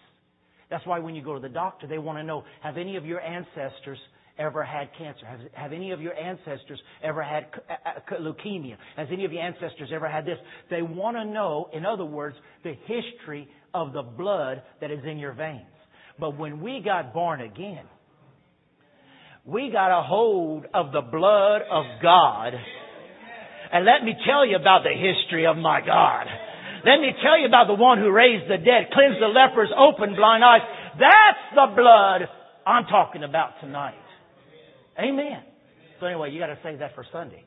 That's 0.70 0.86
why 0.86 1.00
when 1.00 1.16
you 1.16 1.24
go 1.24 1.34
to 1.34 1.40
the 1.40 1.50
doctor, 1.50 1.88
they 1.88 1.98
want 1.98 2.20
to 2.20 2.24
know 2.24 2.44
have 2.62 2.78
any 2.78 2.96
of 2.96 3.06
your 3.06 3.22
ancestors 3.22 3.98
ever 4.40 4.64
had 4.64 4.90
cancer? 4.98 5.26
Have, 5.26 5.40
have 5.54 5.74
any 5.74 5.92
of 5.92 6.02
your 6.02 6.14
ancestors 6.18 6.80
ever 7.04 7.22
had 7.22 7.48
leukemia? 8.20 8.78
Has 8.96 9.08
any 9.12 9.26
of 9.26 9.34
your 9.34 9.44
ancestors 9.44 9.90
ever 9.94 10.08
had 10.08 10.26
this? 10.26 10.38
They 10.70 10.82
want 10.82 11.18
to 11.18 11.26
know, 11.26 11.70
in 11.74 11.86
other 11.86 12.06
words, 12.06 12.36
the 12.64 12.74
history 12.86 13.48
of 13.74 13.94
the 13.94 14.02
blood 14.02 14.64
that 14.82 14.92
is 14.92 15.00
in 15.06 15.20
your 15.20 15.34
veins. 15.34 15.66
But 16.20 16.38
when 16.38 16.62
we 16.62 16.82
got 16.84 17.14
born 17.14 17.42
again, 17.42 17.86
we 19.46 19.70
got 19.72 19.98
a 19.98 20.04
hold 20.04 20.66
of 20.74 20.92
the 20.92 21.02
blood 21.02 21.62
of 21.70 21.86
God. 22.02 22.54
And 23.72 23.86
let 23.86 24.04
me 24.04 24.14
tell 24.26 24.46
you 24.46 24.56
about 24.56 24.84
the 24.84 24.94
history 24.94 25.46
of 25.46 25.58
my 25.58 25.82
God. 25.86 26.28
Let 26.86 27.00
me 27.02 27.12
tell 27.22 27.40
you 27.40 27.48
about 27.48 27.68
the 27.68 27.76
one 27.76 27.98
who 27.98 28.12
raised 28.12 28.46
the 28.46 28.58
dead, 28.58 28.92
cleansed 28.94 29.22
the 29.22 29.28
lepers, 29.28 29.70
opened 29.76 30.16
blind 30.16 30.44
eyes. 30.44 30.62
That's 31.00 31.46
the 31.56 31.76
blood 31.76 32.30
I'm 32.66 32.86
talking 32.86 33.24
about 33.24 33.60
tonight. 33.62 33.96
Amen. 34.98 35.44
So 36.00 36.06
anyway, 36.06 36.32
you 36.32 36.40
got 36.40 36.48
to 36.48 36.60
save 36.64 36.80
that 36.80 36.96
for 36.96 37.06
Sunday. 37.12 37.44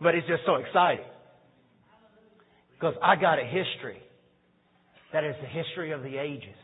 But 0.00 0.14
it's 0.14 0.26
just 0.26 0.42
so 0.46 0.56
exciting. 0.56 1.04
Because 2.74 2.94
I 3.02 3.16
got 3.16 3.38
a 3.38 3.44
history 3.44 4.00
that 5.12 5.24
is 5.24 5.34
the 5.40 5.48
history 5.48 5.92
of 5.92 6.02
the 6.02 6.16
ages. 6.16 6.56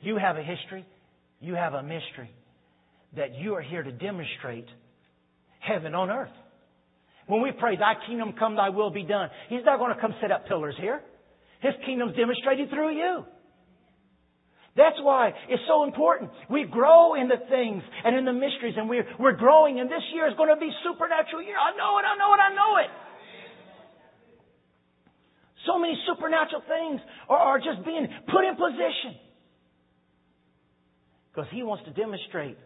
You 0.00 0.16
have 0.18 0.36
a 0.36 0.42
history, 0.42 0.86
you 1.40 1.54
have 1.54 1.74
a 1.74 1.82
mystery 1.82 2.30
that 3.16 3.34
you 3.36 3.54
are 3.54 3.62
here 3.62 3.82
to 3.82 3.92
demonstrate 3.92 4.66
heaven 5.60 5.94
on 5.94 6.10
earth. 6.10 6.28
When 7.28 7.42
we 7.42 7.52
pray, 7.52 7.76
Thy 7.76 7.94
kingdom 8.08 8.32
come, 8.38 8.56
Thy 8.56 8.70
will 8.70 8.90
be 8.90 9.04
done, 9.04 9.28
He's 9.48 9.64
not 9.64 9.78
going 9.78 9.94
to 9.94 10.00
come 10.00 10.14
set 10.20 10.32
up 10.32 10.48
pillars 10.48 10.74
here. 10.80 11.00
His 11.60 11.74
kingdom's 11.84 12.16
demonstrated 12.16 12.70
through 12.70 12.96
you. 12.96 13.24
That's 14.76 14.96
why 15.02 15.34
it's 15.48 15.62
so 15.66 15.84
important. 15.84 16.30
We 16.48 16.64
grow 16.64 17.14
in 17.14 17.26
the 17.28 17.42
things 17.50 17.82
and 18.04 18.16
in 18.16 18.24
the 18.24 18.32
mysteries, 18.32 18.74
and 18.76 18.88
we're, 18.88 19.04
we're 19.18 19.36
growing, 19.36 19.80
and 19.80 19.90
this 19.90 20.06
year 20.14 20.28
is 20.28 20.36
going 20.36 20.54
to 20.54 20.60
be 20.60 20.70
supernatural 20.86 21.42
year. 21.42 21.58
I 21.58 21.76
know 21.76 21.98
it, 21.98 22.06
I 22.06 22.14
know 22.16 22.30
it, 22.32 22.40
I 22.40 22.50
know 22.54 22.72
it. 22.78 22.90
So 25.66 25.78
many 25.78 25.98
supernatural 26.06 26.62
things 26.62 27.00
are, 27.28 27.38
are 27.38 27.58
just 27.58 27.84
being 27.84 28.06
put 28.30 28.46
in 28.46 28.54
position. 28.54 29.18
Because 31.34 31.50
he 31.52 31.62
wants 31.62 31.84
to 31.84 31.90
demonstrate 31.90 32.56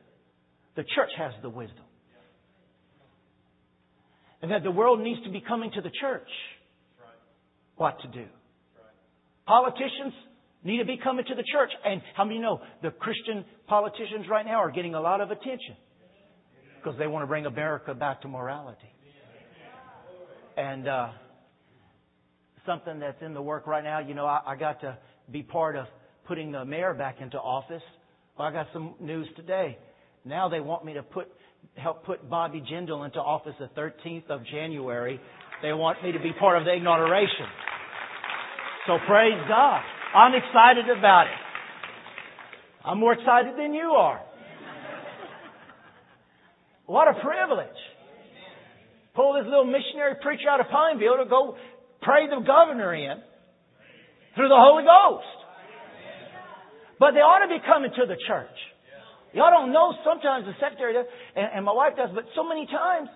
the 0.76 0.84
church 0.94 1.10
has 1.16 1.32
the 1.42 1.50
wisdom. 1.50 1.84
And 4.42 4.50
that 4.50 4.64
the 4.64 4.70
world 4.70 5.00
needs 5.00 5.22
to 5.24 5.30
be 5.30 5.40
coming 5.40 5.70
to 5.72 5.80
the 5.80 5.90
church. 6.00 6.28
What 7.76 8.00
to 8.02 8.08
do. 8.08 8.26
Politicians 9.46 10.12
need 10.64 10.78
to 10.78 10.84
be 10.84 10.98
coming 11.02 11.24
to 11.24 11.34
the 11.34 11.44
church. 11.52 11.70
And 11.84 12.02
how 12.16 12.24
many 12.24 12.38
know 12.38 12.60
the 12.82 12.90
Christian 12.90 13.44
politicians 13.66 14.26
right 14.28 14.44
now 14.44 14.56
are 14.56 14.70
getting 14.70 14.94
a 14.94 15.00
lot 15.00 15.20
of 15.20 15.30
attention? 15.30 15.76
Because 16.76 16.98
they 16.98 17.06
want 17.06 17.22
to 17.22 17.26
bring 17.26 17.46
America 17.46 17.94
back 17.94 18.22
to 18.22 18.28
morality. 18.28 18.78
And 20.56 20.86
uh, 20.86 21.08
something 22.66 22.98
that's 22.98 23.22
in 23.22 23.34
the 23.34 23.42
work 23.42 23.66
right 23.66 23.82
now, 23.82 24.00
you 24.00 24.14
know, 24.14 24.26
I, 24.26 24.40
I 24.46 24.56
got 24.56 24.80
to 24.82 24.98
be 25.30 25.42
part 25.42 25.76
of 25.76 25.86
putting 26.26 26.52
the 26.52 26.64
mayor 26.64 26.94
back 26.94 27.20
into 27.20 27.38
office. 27.38 27.82
Well, 28.38 28.48
I 28.48 28.52
got 28.52 28.66
some 28.72 28.94
news 29.00 29.28
today. 29.36 29.78
Now 30.24 30.48
they 30.48 30.60
want 30.60 30.84
me 30.84 30.94
to 30.94 31.02
put 31.02 31.28
help 31.76 32.04
put 32.04 32.28
Bobby 32.28 32.60
Jindal 32.60 33.04
into 33.04 33.18
office 33.18 33.54
the 33.58 33.68
13th 33.78 34.30
of 34.30 34.44
January. 34.46 35.20
They 35.62 35.72
want 35.72 36.02
me 36.02 36.12
to 36.12 36.18
be 36.18 36.32
part 36.38 36.58
of 36.58 36.64
the 36.64 36.74
inauguration. 36.74 37.46
So 38.86 38.98
praise 39.06 39.40
God. 39.48 39.80
I'm 40.14 40.34
excited 40.34 40.90
about 40.96 41.26
it. 41.26 41.38
I'm 42.84 42.98
more 42.98 43.12
excited 43.12 43.54
than 43.56 43.74
you 43.74 43.94
are. 43.96 44.20
What 46.86 47.08
a 47.08 47.14
privilege. 47.20 47.80
Pull 49.14 49.34
this 49.34 49.44
little 49.44 49.64
missionary 49.64 50.14
preacher 50.20 50.48
out 50.50 50.60
of 50.60 50.66
Pineville 50.66 51.22
to 51.22 51.28
go 51.28 51.56
pray 52.02 52.26
the 52.26 52.44
governor 52.44 52.94
in 52.94 53.22
through 54.34 54.48
the 54.48 54.58
Holy 54.58 54.84
Ghost. 54.84 55.26
But 56.98 57.12
they 57.12 57.20
ought 57.20 57.46
to 57.46 57.48
be 57.48 57.62
coming 57.64 57.90
to 57.90 58.06
the 58.06 58.16
church. 58.26 58.58
Y'all 59.32 59.50
don't 59.50 59.72
know 59.72 59.92
sometimes 60.04 60.44
the 60.44 60.52
secretary 60.60 60.92
does, 60.94 61.06
and, 61.36 61.48
and 61.56 61.64
my 61.64 61.72
wife 61.72 61.94
does, 61.96 62.10
but 62.14 62.24
so 62.34 62.46
many 62.46 62.66
times 62.66 63.08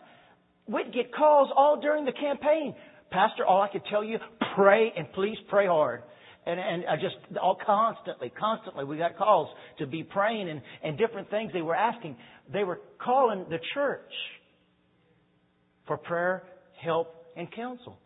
we'd 0.66 0.92
get 0.92 1.12
calls 1.14 1.50
all 1.54 1.80
during 1.80 2.04
the 2.04 2.12
campaign. 2.12 2.74
Pastor, 3.10 3.44
all 3.46 3.62
I 3.62 3.68
could 3.68 3.84
tell 3.90 4.02
you, 4.02 4.18
pray 4.56 4.92
and 4.96 5.12
please 5.12 5.36
pray 5.48 5.66
hard. 5.66 6.02
And, 6.46 6.60
and 6.60 6.84
I 6.86 6.94
just, 6.96 7.16
all 7.40 7.58
constantly, 7.64 8.30
constantly, 8.30 8.84
we 8.84 8.98
got 8.98 9.18
calls 9.18 9.48
to 9.78 9.86
be 9.86 10.04
praying 10.04 10.48
and, 10.48 10.62
and 10.82 10.96
different 10.96 11.28
things 11.28 11.52
they 11.52 11.62
were 11.62 11.74
asking. 11.74 12.16
They 12.52 12.64
were 12.64 12.80
calling 13.02 13.46
the 13.50 13.58
church 13.74 14.12
for 15.86 15.96
prayer, 15.96 16.44
help, 16.82 17.14
and 17.36 17.52
counsel. 17.52 17.98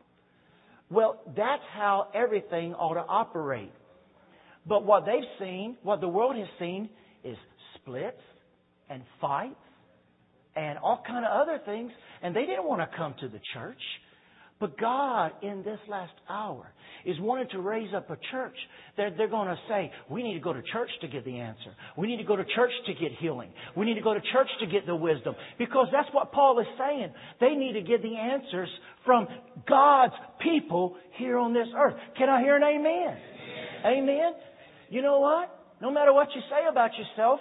Well, 0.91 1.21
that's 1.37 1.63
how 1.73 2.09
everything 2.15 2.75
ought 2.75 2.95
to 2.95 3.01
operate. 3.01 3.73
But 4.67 4.85
what 4.85 5.05
they've 5.07 5.29
seen, 5.39 5.77
what 5.83 6.01
the 6.01 6.09
world 6.09 6.37
has 6.37 6.49
seen, 6.59 6.91
splits 7.83 8.21
and 8.89 9.03
fights 9.21 9.55
and 10.57 10.79
all 10.79 11.03
kind 11.07 11.25
of 11.25 11.31
other 11.33 11.61
things. 11.65 11.91
And 12.23 12.35
they 12.35 12.47
didn't 12.47 12.67
want 12.67 12.81
to 12.81 12.97
come 12.97 13.15
to 13.21 13.29
the 13.29 13.41
church. 13.55 13.81
But 14.61 14.79
God, 14.79 15.33
in 15.43 15.63
this 15.63 15.79
last 15.89 16.13
hour, 16.29 16.71
is 17.07 17.17
wanting 17.19 17.49
to 17.53 17.61
raise 17.61 17.95
up 17.95 18.11
a 18.11 18.19
church. 18.31 18.57
They're, 18.95 19.11
they're 19.17 19.29
going 19.29 19.49
to 19.49 19.57
say, 19.71 19.91
we 20.11 20.23
need 20.23 20.35
to 20.35 20.41
go 20.41 20.53
to 20.53 20.61
church 20.71 20.91
to 21.01 21.09
get 21.09 21.25
the 21.25 21.39
answer. 21.39 21.75
We 21.97 22.09
need 22.09 22.19
to 22.19 22.25
go 22.25 22.37
to 22.37 22.45
church 22.45 22.71
to 22.87 22.93
get 22.93 23.13
healing. 23.21 23.49
We 23.75 23.87
need 23.87 23.95
to 23.95 24.03
go 24.03 24.13
to 24.13 24.21
church 24.21 24.49
to 24.61 24.67
get 24.67 24.85
the 24.85 24.95
wisdom. 24.95 25.35
Because 25.59 25.87
that's 25.91 26.09
what 26.13 26.31
Paul 26.33 26.61
is 26.61 26.67
saying. 26.79 27.11
They 27.41 27.55
need 27.55 27.73
to 27.73 27.81
get 27.81 28.03
the 28.03 28.15
answers 28.15 28.69
from 29.07 29.29
God's 29.67 30.13
people 30.43 30.97
here 31.17 31.39
on 31.39 31.55
this 31.55 31.69
earth. 31.75 31.95
Can 32.19 32.29
I 32.29 32.43
hear 32.43 32.57
an 32.57 32.63
amen? 32.63 33.17
Amen. 33.83 34.03
amen? 34.03 34.33
You 34.91 35.01
know 35.01 35.21
what? 35.21 35.57
No 35.81 35.91
matter 35.91 36.13
what 36.13 36.29
you 36.35 36.43
say 36.51 36.69
about 36.71 36.91
yourself, 36.99 37.41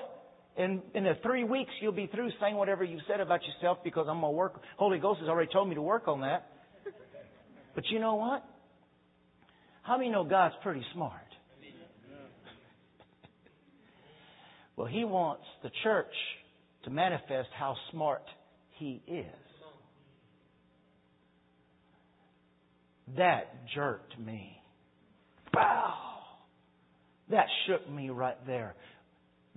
in, 0.60 0.82
in 0.94 1.06
the 1.06 1.14
three 1.24 1.46
weeks 1.46 1.72
you'll 1.82 1.94
be 1.94 2.08
through 2.08 2.30
saying 2.42 2.56
whatever 2.56 2.84
you 2.84 3.00
said 3.08 3.22
about 3.22 3.40
yourself 3.46 3.78
because 3.82 4.08
I'm 4.10 4.20
going 4.20 4.34
to 4.34 4.38
work. 4.38 4.62
Holy 4.78 5.00
Ghost 5.00 5.22
has 5.22 5.30
already 5.30 5.50
told 5.52 5.70
me 5.70 5.76
to 5.76 5.82
work 5.82 6.08
on 6.08 6.22
that. 6.22 6.52
But 7.74 7.86
you 7.90 8.00
know 8.00 8.16
what? 8.16 8.44
How 9.84 9.98
many 9.98 10.10
know 10.10 10.26
God's 10.26 10.56
pretty 10.62 10.84
smart? 10.94 11.14
well, 14.76 14.88
He 14.88 15.06
wants 15.06 15.46
the 15.64 15.72
church 15.84 16.14
to 16.84 16.90
manifest 16.90 17.48
how 17.58 17.76
smart 17.92 18.24
He 18.78 19.02
is. 19.08 19.26
That 23.16 23.66
jerked 23.74 24.20
me. 24.20 24.62
Wow! 25.54 25.94
That 27.30 27.46
shook 27.66 27.90
me 27.90 28.10
right 28.10 28.38
there. 28.46 28.76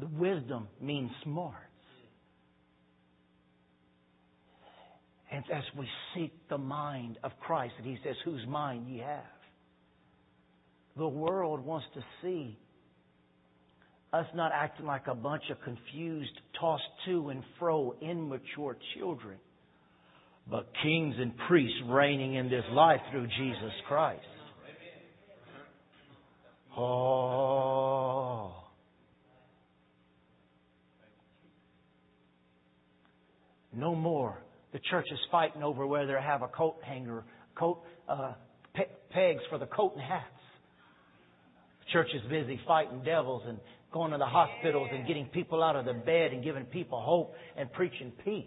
The 0.02 0.08
wisdom 0.08 0.66
means 0.80 1.12
smart. 1.22 1.54
And 5.30 5.44
as 5.54 5.62
we 5.78 5.86
seek 6.12 6.32
the 6.48 6.58
mind 6.58 7.18
of 7.22 7.30
Christ, 7.38 7.74
and 7.78 7.86
He 7.86 7.96
says, 8.02 8.16
Whose 8.24 8.44
mind 8.48 8.88
ye 8.88 8.98
have? 8.98 9.22
The 10.96 11.06
world 11.06 11.64
wants 11.64 11.86
to 11.94 12.00
see 12.20 12.58
us 14.12 14.26
not 14.34 14.50
acting 14.52 14.86
like 14.86 15.06
a 15.06 15.14
bunch 15.14 15.44
of 15.52 15.58
confused, 15.62 16.32
tossed 16.60 16.82
to 17.06 17.28
and 17.28 17.44
fro, 17.60 17.94
immature 18.02 18.76
children, 18.96 19.38
but 20.50 20.66
kings 20.82 21.14
and 21.16 21.32
priests 21.46 21.78
reigning 21.86 22.34
in 22.34 22.50
this 22.50 22.64
life 22.72 23.00
through 23.12 23.28
Jesus 23.28 23.72
Christ. 23.86 24.26
Oh. 26.76 28.21
No 33.74 33.94
more. 33.94 34.38
The 34.72 34.80
church 34.90 35.06
is 35.10 35.18
fighting 35.30 35.62
over 35.62 35.86
whether 35.86 36.14
to 36.14 36.20
have 36.20 36.42
a 36.42 36.48
coat 36.48 36.76
hanger, 36.84 37.24
coat 37.54 37.82
uh, 38.08 38.32
pe- 38.74 38.88
pegs 39.10 39.42
for 39.50 39.58
the 39.58 39.66
coat 39.66 39.92
and 39.94 40.02
hats. 40.02 40.26
The 41.80 41.92
church 41.92 42.08
is 42.14 42.22
busy 42.30 42.60
fighting 42.66 43.02
devils 43.04 43.42
and 43.46 43.58
going 43.92 44.12
to 44.12 44.18
the 44.18 44.26
hospitals 44.26 44.88
and 44.92 45.06
getting 45.06 45.26
people 45.26 45.62
out 45.62 45.76
of 45.76 45.84
the 45.84 45.92
bed 45.92 46.32
and 46.32 46.42
giving 46.42 46.64
people 46.64 47.00
hope 47.00 47.34
and 47.56 47.70
preaching 47.72 48.12
peace. 48.24 48.46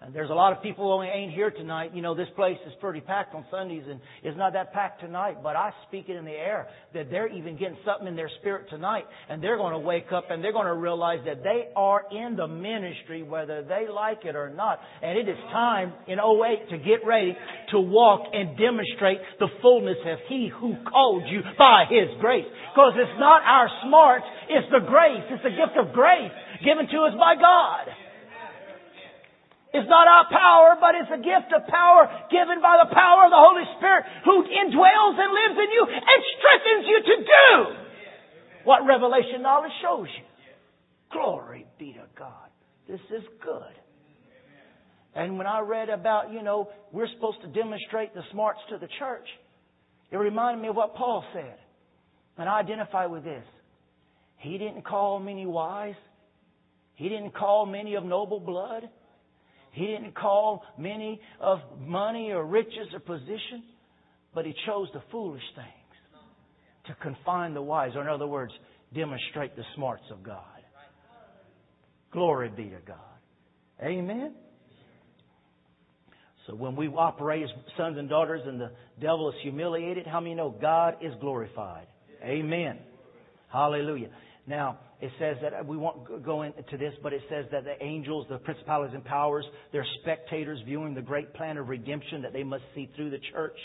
And 0.00 0.14
there's 0.14 0.30
a 0.30 0.34
lot 0.34 0.52
of 0.52 0.62
people 0.62 0.96
who 0.96 1.02
ain't 1.02 1.32
here 1.32 1.50
tonight. 1.50 1.90
You 1.92 2.02
know, 2.02 2.14
this 2.14 2.28
place 2.36 2.56
is 2.68 2.72
pretty 2.80 3.00
packed 3.00 3.34
on 3.34 3.44
Sundays 3.50 3.82
and 3.90 3.98
it's 4.22 4.38
not 4.38 4.52
that 4.52 4.72
packed 4.72 5.00
tonight, 5.00 5.42
but 5.42 5.56
I 5.56 5.72
speak 5.88 6.08
it 6.08 6.14
in 6.14 6.24
the 6.24 6.30
air 6.30 6.68
that 6.94 7.10
they're 7.10 7.26
even 7.26 7.58
getting 7.58 7.76
something 7.84 8.06
in 8.06 8.14
their 8.14 8.30
spirit 8.38 8.70
tonight 8.70 9.04
and 9.28 9.42
they're 9.42 9.56
going 9.56 9.72
to 9.72 9.78
wake 9.80 10.12
up 10.12 10.30
and 10.30 10.42
they're 10.42 10.52
going 10.52 10.70
to 10.70 10.74
realize 10.74 11.18
that 11.26 11.42
they 11.42 11.74
are 11.74 12.04
in 12.12 12.36
the 12.36 12.46
ministry 12.46 13.24
whether 13.24 13.64
they 13.64 13.90
like 13.92 14.24
it 14.24 14.36
or 14.36 14.50
not. 14.50 14.78
And 15.02 15.18
it 15.18 15.28
is 15.28 15.38
time 15.50 15.92
in 16.06 16.20
08 16.20 16.70
to 16.70 16.78
get 16.78 17.04
ready 17.04 17.36
to 17.72 17.80
walk 17.80 18.30
and 18.32 18.56
demonstrate 18.56 19.18
the 19.40 19.48
fullness 19.60 19.98
of 20.06 20.18
He 20.28 20.48
who 20.60 20.76
called 20.88 21.24
you 21.26 21.42
by 21.58 21.86
His 21.90 22.08
grace. 22.20 22.46
Because 22.70 22.94
it's 22.94 23.18
not 23.18 23.42
our 23.42 23.68
smarts, 23.82 24.24
it's 24.48 24.70
the 24.70 24.86
grace. 24.86 25.26
It's 25.28 25.42
the 25.42 25.50
gift 25.50 25.74
of 25.74 25.92
grace 25.92 26.30
given 26.62 26.86
to 26.86 26.98
us 27.02 27.14
by 27.18 27.34
God. 27.34 28.07
It's 29.72 29.88
not 29.88 30.08
our 30.08 30.26
power, 30.32 30.80
but 30.80 30.96
it's 30.96 31.12
a 31.12 31.20
gift 31.20 31.52
of 31.52 31.68
power 31.68 32.08
given 32.32 32.64
by 32.64 32.80
the 32.80 32.88
power 32.88 33.28
of 33.28 33.32
the 33.32 33.42
Holy 33.42 33.68
Spirit 33.76 34.04
who 34.24 34.48
indwells 34.48 35.16
and 35.20 35.30
lives 35.32 35.58
in 35.60 35.68
you 35.68 35.84
and 35.84 36.18
strengthens 36.40 36.84
you 36.88 36.98
to 37.04 37.16
do 37.20 37.48
what 38.64 38.88
revelation 38.88 39.42
knowledge 39.42 39.72
shows 39.82 40.08
you. 40.08 40.24
Glory 41.12 41.66
be 41.78 41.92
to 41.92 42.04
God. 42.18 42.48
This 42.88 43.00
is 43.12 43.24
good. 43.44 43.76
And 45.14 45.36
when 45.36 45.46
I 45.46 45.60
read 45.60 45.88
about, 45.88 46.32
you 46.32 46.42
know, 46.42 46.70
we're 46.92 47.08
supposed 47.14 47.42
to 47.42 47.48
demonstrate 47.48 48.14
the 48.14 48.22
smarts 48.32 48.60
to 48.70 48.78
the 48.78 48.88
church, 48.98 49.26
it 50.10 50.16
reminded 50.16 50.62
me 50.62 50.68
of 50.68 50.76
what 50.76 50.94
Paul 50.94 51.24
said. 51.34 51.56
And 52.38 52.48
I 52.48 52.60
identify 52.60 53.06
with 53.06 53.24
this. 53.24 53.44
He 54.36 54.56
didn't 54.56 54.84
call 54.84 55.18
many 55.18 55.44
wise. 55.44 55.96
He 56.94 57.08
didn't 57.08 57.34
call 57.34 57.66
many 57.66 57.96
of 57.96 58.04
noble 58.04 58.40
blood. 58.40 58.88
He 59.72 59.86
didn't 59.86 60.14
call 60.14 60.62
many 60.76 61.20
of 61.40 61.58
money 61.80 62.32
or 62.32 62.44
riches 62.44 62.88
or 62.92 63.00
position, 63.00 63.62
but 64.34 64.44
he 64.44 64.54
chose 64.66 64.88
the 64.92 65.02
foolish 65.10 65.42
things 65.54 65.66
to 66.86 66.94
confine 67.02 67.54
the 67.54 67.62
wise, 67.62 67.92
or 67.94 68.02
in 68.02 68.08
other 68.08 68.26
words, 68.26 68.52
demonstrate 68.94 69.54
the 69.56 69.64
smarts 69.74 70.04
of 70.10 70.22
God. 70.22 70.42
Glory 72.12 72.48
be 72.48 72.64
to 72.64 72.78
God. 72.86 72.96
Amen. 73.82 74.32
So 76.46 76.54
when 76.54 76.74
we 76.74 76.88
operate 76.88 77.42
as 77.42 77.50
sons 77.76 77.98
and 77.98 78.08
daughters 78.08 78.40
and 78.46 78.58
the 78.58 78.70
devil 79.00 79.28
is 79.28 79.34
humiliated, 79.42 80.06
how 80.06 80.20
many 80.20 80.34
know 80.34 80.48
God 80.48 80.96
is 81.02 81.12
glorified? 81.20 81.86
Amen. 82.24 82.78
Hallelujah. 83.52 84.08
Now, 84.46 84.78
it 85.00 85.12
says 85.18 85.36
that 85.42 85.64
we 85.64 85.76
won't 85.76 86.24
go 86.24 86.42
into 86.42 86.76
this, 86.76 86.92
but 87.02 87.12
it 87.12 87.22
says 87.30 87.46
that 87.52 87.62
the 87.64 87.80
angels, 87.80 88.26
the 88.28 88.38
principalities 88.38 88.94
and 88.94 89.04
powers, 89.04 89.44
they're 89.72 89.86
spectators 90.02 90.58
viewing 90.66 90.94
the 90.94 91.02
great 91.02 91.32
plan 91.34 91.56
of 91.56 91.68
redemption 91.68 92.22
that 92.22 92.32
they 92.32 92.42
must 92.42 92.64
see 92.74 92.90
through 92.96 93.10
the 93.10 93.20
church 93.32 93.56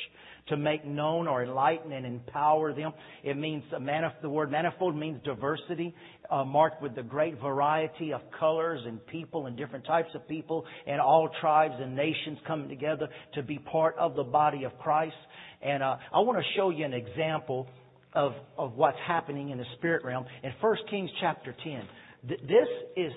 to 0.49 0.57
make 0.57 0.85
known 0.85 1.27
or 1.27 1.43
enlighten 1.43 1.91
and 1.91 2.05
empower 2.05 2.73
them. 2.73 2.91
It 3.23 3.35
means 3.35 3.63
manif- 3.73 4.21
the 4.21 4.29
word 4.29 4.51
manifold 4.51 4.95
means 4.95 5.21
diversity, 5.23 5.95
uh, 6.29 6.43
marked 6.43 6.83
with 6.83 6.95
the 6.95 7.03
great 7.03 7.39
variety 7.41 8.13
of 8.13 8.21
colors 8.39 8.81
and 8.85 9.03
people 9.07 9.47
and 9.47 9.57
different 9.57 9.85
types 9.85 10.09
of 10.13 10.27
people 10.27 10.65
and 10.85 11.01
all 11.01 11.29
tribes 11.41 11.75
and 11.79 11.95
nations 11.95 12.37
coming 12.45 12.69
together 12.69 13.07
to 13.33 13.41
be 13.41 13.57
part 13.57 13.95
of 13.97 14.15
the 14.15 14.23
body 14.23 14.65
of 14.65 14.77
Christ. 14.79 15.15
And 15.61 15.81
uh, 15.81 15.95
I 16.13 16.19
want 16.19 16.37
to 16.37 16.45
show 16.55 16.69
you 16.69 16.85
an 16.85 16.93
example 16.93 17.67
of, 18.13 18.33
of 18.57 18.75
what's 18.75 18.97
happening 19.05 19.49
in 19.49 19.57
the 19.57 19.65
spirit 19.77 20.03
realm 20.03 20.25
in 20.43 20.51
1 20.59 20.77
Kings 20.89 21.09
chapter 21.19 21.55
10. 21.63 21.81
Th- 22.27 22.41
this 22.41 22.67
is 22.95 23.11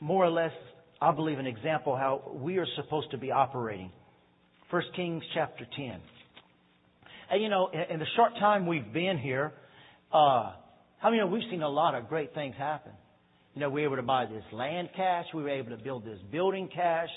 more 0.00 0.24
or 0.24 0.30
less, 0.30 0.52
I 1.00 1.12
believe, 1.12 1.38
an 1.38 1.46
example 1.46 1.96
how 1.96 2.32
we 2.34 2.58
are 2.58 2.66
supposed 2.76 3.10
to 3.12 3.18
be 3.18 3.30
operating. 3.30 3.90
1 4.70 4.82
Kings 4.96 5.22
chapter 5.34 5.66
10. 5.76 6.00
And 7.30 7.42
you 7.42 7.48
know, 7.48 7.68
in, 7.72 7.94
in 7.94 7.98
the 8.00 8.06
short 8.16 8.32
time 8.38 8.66
we've 8.66 8.92
been 8.92 9.18
here, 9.18 9.52
uh, 10.12 10.52
how 10.98 11.10
many 11.10 11.18
know 11.18 11.26
we've 11.26 11.42
seen 11.50 11.62
a 11.62 11.68
lot 11.68 11.94
of 11.94 12.08
great 12.08 12.34
things 12.34 12.54
happen? 12.56 12.92
You 13.54 13.60
know, 13.60 13.70
we 13.70 13.82
were 13.82 13.86
able 13.88 13.96
to 13.96 14.02
buy 14.02 14.26
this 14.26 14.44
land 14.52 14.88
cash. 14.96 15.26
We 15.32 15.42
were 15.42 15.50
able 15.50 15.76
to 15.76 15.82
build 15.82 16.04
this 16.04 16.18
building 16.32 16.68
cash 16.74 17.08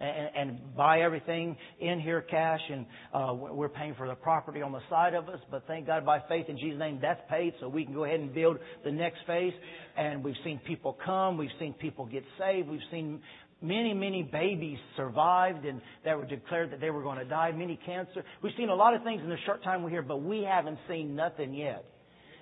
and, 0.00 0.50
and 0.50 0.76
buy 0.76 1.00
everything 1.00 1.56
in 1.80 2.00
here 2.00 2.22
cash, 2.22 2.60
and 2.70 2.86
uh, 3.12 3.34
we're 3.34 3.68
paying 3.68 3.94
for 3.94 4.08
the 4.08 4.14
property 4.14 4.62
on 4.62 4.72
the 4.72 4.80
side 4.90 5.14
of 5.14 5.28
us. 5.28 5.40
But 5.50 5.66
thank 5.66 5.86
God, 5.86 6.04
by 6.04 6.20
faith 6.28 6.46
in 6.48 6.58
Jesus' 6.58 6.78
name, 6.78 6.98
that's 7.00 7.20
paid, 7.30 7.54
so 7.60 7.68
we 7.68 7.84
can 7.84 7.94
go 7.94 8.04
ahead 8.04 8.20
and 8.20 8.34
build 8.34 8.58
the 8.84 8.92
next 8.92 9.18
phase. 9.26 9.52
And 9.96 10.24
we've 10.24 10.34
seen 10.44 10.60
people 10.66 10.96
come, 11.04 11.36
we've 11.36 11.50
seen 11.58 11.74
people 11.74 12.06
get 12.06 12.24
saved, 12.38 12.68
we've 12.68 12.80
seen 12.90 13.20
many, 13.62 13.94
many 13.94 14.22
babies 14.22 14.78
survived 14.96 15.64
and 15.64 15.80
that 16.04 16.16
were 16.16 16.26
declared 16.26 16.70
that 16.72 16.80
they 16.80 16.90
were 16.90 17.02
going 17.02 17.18
to 17.18 17.24
die, 17.24 17.50
many 17.52 17.78
cancer. 17.86 18.22
We've 18.42 18.52
seen 18.56 18.68
a 18.68 18.74
lot 18.74 18.94
of 18.94 19.02
things 19.02 19.22
in 19.22 19.28
the 19.28 19.38
short 19.46 19.62
time 19.64 19.82
we're 19.82 19.90
here, 19.90 20.02
but 20.02 20.22
we 20.22 20.42
haven't 20.42 20.78
seen 20.88 21.16
nothing 21.16 21.54
yet. 21.54 21.84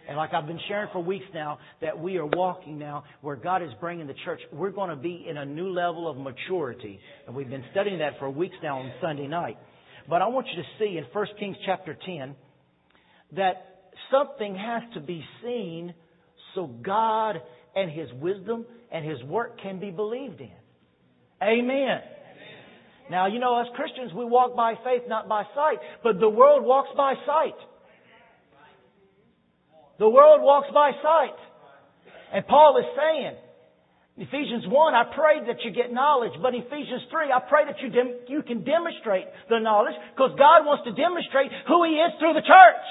And 0.09 0.17
like 0.17 0.35
I've 0.35 0.47
been 0.47 0.61
sharing 0.69 0.88
for 0.93 1.01
weeks 1.01 1.27
now, 1.33 1.59
that 1.81 1.99
we 1.99 2.17
are 2.17 2.27
walking 2.27 2.79
now 2.79 3.05
where 3.21 3.37
God 3.37 3.62
is 3.62 3.71
bringing 3.81 4.07
the 4.07 4.15
church. 4.25 4.41
We're 4.53 4.71
going 4.71 4.91
to 4.91 4.97
be 4.97 5.27
in 5.29 5.37
a 5.37 5.45
new 5.45 5.71
level 5.71 6.11
of 6.11 6.17
maturity. 6.17 6.99
And 7.27 7.37
we've 7.37 7.49
been 7.49 7.65
studying 7.71 7.99
that 7.99 8.19
for 8.19 8.29
weeks 8.29 8.57
now 8.62 8.81
on 8.81 8.93
Sunday 9.01 9.29
night. 9.29 9.59
But 10.09 10.23
I 10.23 10.29
want 10.29 10.47
you 10.49 10.62
to 10.62 10.69
see 10.79 10.99
in 10.99 11.05
1 11.12 11.27
Kings 11.38 11.57
chapter 11.65 11.97
10 12.05 12.35
that 13.37 13.91
something 14.11 14.55
has 14.57 14.83
to 14.95 15.01
be 15.01 15.25
seen 15.43 15.95
so 16.55 16.67
God 16.67 17.37
and 17.75 17.91
His 17.91 18.09
wisdom 18.21 18.67
and 18.91 19.09
His 19.09 19.23
work 19.25 19.61
can 19.61 19.79
be 19.79 19.91
believed 19.91 20.41
in. 20.41 20.51
Amen. 21.43 22.01
Now, 23.11 23.27
you 23.27 23.38
know, 23.38 23.61
as 23.61 23.67
Christians, 23.75 24.12
we 24.15 24.25
walk 24.25 24.55
by 24.57 24.75
faith, 24.85 25.03
not 25.09 25.29
by 25.29 25.43
sight. 25.55 25.79
But 26.03 26.21
the 26.21 26.29
world 26.29 26.65
walks 26.65 26.91
by 26.97 27.15
sight. 27.27 27.55
The 30.03 30.11
world 30.11 30.43
walks 30.43 30.67
by 30.75 30.91
sight. 30.99 31.38
And 32.35 32.43
Paul 32.51 32.75
is 32.83 32.91
saying, 32.99 33.38
Ephesians 34.19 34.67
1, 34.67 34.75
I 34.99 35.07
pray 35.15 35.47
that 35.47 35.62
you 35.62 35.71
get 35.71 35.95
knowledge, 35.95 36.35
but 36.43 36.59
Ephesians 36.59 37.07
3, 37.07 37.31
I 37.31 37.38
pray 37.47 37.71
that 37.71 37.79
you, 37.79 37.87
dem- 37.87 38.27
you 38.27 38.43
can 38.43 38.67
demonstrate 38.67 39.31
the 39.47 39.62
knowledge 39.62 39.95
because 40.11 40.35
God 40.35 40.67
wants 40.67 40.83
to 40.91 40.93
demonstrate 40.99 41.55
who 41.71 41.87
He 41.87 42.03
is 42.03 42.19
through 42.19 42.35
the 42.35 42.43
church. 42.43 42.87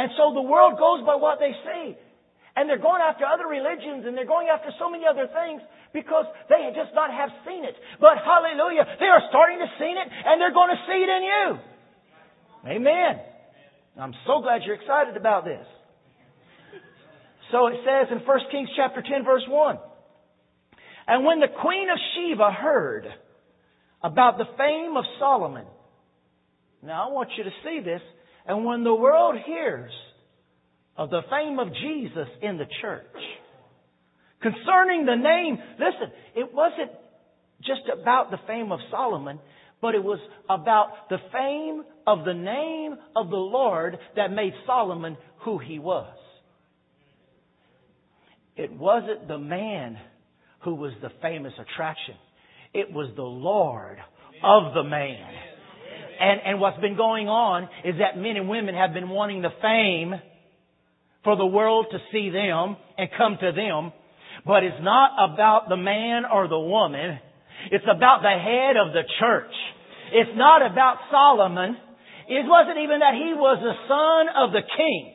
And 0.00 0.08
so 0.16 0.32
the 0.32 0.40
world 0.40 0.80
goes 0.80 1.04
by 1.04 1.20
what 1.20 1.36
they 1.36 1.52
see. 1.52 2.00
And 2.56 2.64
they're 2.64 2.80
going 2.80 3.04
after 3.04 3.28
other 3.28 3.44
religions 3.44 4.08
and 4.08 4.16
they're 4.16 4.24
going 4.24 4.48
after 4.48 4.72
so 4.80 4.88
many 4.88 5.04
other 5.04 5.28
things 5.28 5.60
because 5.92 6.24
they 6.48 6.64
just 6.72 6.96
not 6.96 7.12
have 7.12 7.28
seen 7.44 7.68
it. 7.68 7.76
But 8.00 8.24
hallelujah, 8.24 8.88
they 8.96 9.12
are 9.12 9.20
starting 9.28 9.60
to 9.60 9.68
see 9.76 9.92
it 10.00 10.08
and 10.08 10.40
they're 10.40 10.56
going 10.56 10.72
to 10.72 10.80
see 10.88 11.00
it 11.04 11.10
in 11.12 11.22
you. 11.28 11.44
Amen. 12.80 13.33
I'm 13.98 14.14
so 14.26 14.40
glad 14.42 14.62
you're 14.66 14.74
excited 14.74 15.16
about 15.16 15.44
this. 15.44 15.64
So 17.52 17.68
it 17.68 17.76
says 17.84 18.08
in 18.10 18.26
1 18.26 18.38
Kings 18.50 18.68
chapter 18.76 19.02
10 19.02 19.24
verse 19.24 19.44
1. 19.48 19.78
And 21.06 21.24
when 21.24 21.40
the 21.40 21.48
queen 21.60 21.88
of 21.90 21.98
Sheba 22.14 22.50
heard 22.50 23.06
about 24.02 24.38
the 24.38 24.46
fame 24.56 24.96
of 24.96 25.04
Solomon, 25.18 25.66
now 26.82 27.08
I 27.08 27.12
want 27.12 27.30
you 27.36 27.44
to 27.44 27.50
see 27.62 27.80
this, 27.84 28.00
and 28.46 28.64
when 28.64 28.84
the 28.84 28.94
world 28.94 29.36
hears 29.46 29.92
of 30.96 31.10
the 31.10 31.22
fame 31.30 31.58
of 31.58 31.68
Jesus 31.68 32.28
in 32.42 32.58
the 32.58 32.66
church, 32.80 33.06
concerning 34.42 35.06
the 35.06 35.14
name, 35.14 35.58
listen, 35.78 36.12
it 36.34 36.52
wasn't 36.52 36.90
just 37.62 37.82
about 37.92 38.30
the 38.30 38.38
fame 38.46 38.72
of 38.72 38.80
Solomon, 38.90 39.38
but 39.80 39.94
it 39.94 40.02
was 40.02 40.18
about 40.48 41.08
the 41.08 41.18
fame 41.32 41.84
of 42.06 42.24
the 42.24 42.34
name 42.34 42.96
of 43.16 43.30
the 43.30 43.36
Lord 43.36 43.98
that 44.16 44.32
made 44.32 44.52
Solomon 44.66 45.16
who 45.44 45.58
he 45.58 45.78
was. 45.78 46.14
It 48.56 48.72
wasn't 48.72 49.26
the 49.26 49.38
man 49.38 49.98
who 50.62 50.74
was 50.74 50.92
the 51.02 51.10
famous 51.20 51.52
attraction. 51.54 52.14
It 52.72 52.92
was 52.92 53.10
the 53.16 53.22
Lord 53.22 53.98
of 54.42 54.74
the 54.74 54.84
man. 54.84 55.32
And, 56.20 56.40
and 56.44 56.60
what's 56.60 56.80
been 56.80 56.96
going 56.96 57.28
on 57.28 57.64
is 57.84 57.96
that 57.98 58.20
men 58.20 58.36
and 58.36 58.48
women 58.48 58.74
have 58.74 58.94
been 58.94 59.08
wanting 59.08 59.42
the 59.42 59.50
fame 59.60 60.14
for 61.24 61.36
the 61.36 61.46
world 61.46 61.86
to 61.90 61.98
see 62.12 62.30
them 62.30 62.76
and 62.96 63.08
come 63.16 63.36
to 63.40 63.52
them. 63.52 63.92
But 64.46 64.62
it's 64.62 64.82
not 64.82 65.32
about 65.32 65.68
the 65.68 65.76
man 65.76 66.22
or 66.30 66.48
the 66.48 66.58
woman. 66.58 67.18
It's 67.72 67.84
about 67.84 68.20
the 68.22 68.28
head 68.30 68.76
of 68.76 68.92
the 68.92 69.02
church. 69.18 69.52
It's 70.12 70.36
not 70.36 70.70
about 70.70 70.98
Solomon. 71.10 71.76
It 72.28 72.46
wasn't 72.48 72.78
even 72.78 73.00
that 73.00 73.14
he 73.14 73.32
was 73.36 73.60
the 73.60 73.76
son 73.88 74.22
of 74.32 74.52
the 74.52 74.64
king. 74.64 75.14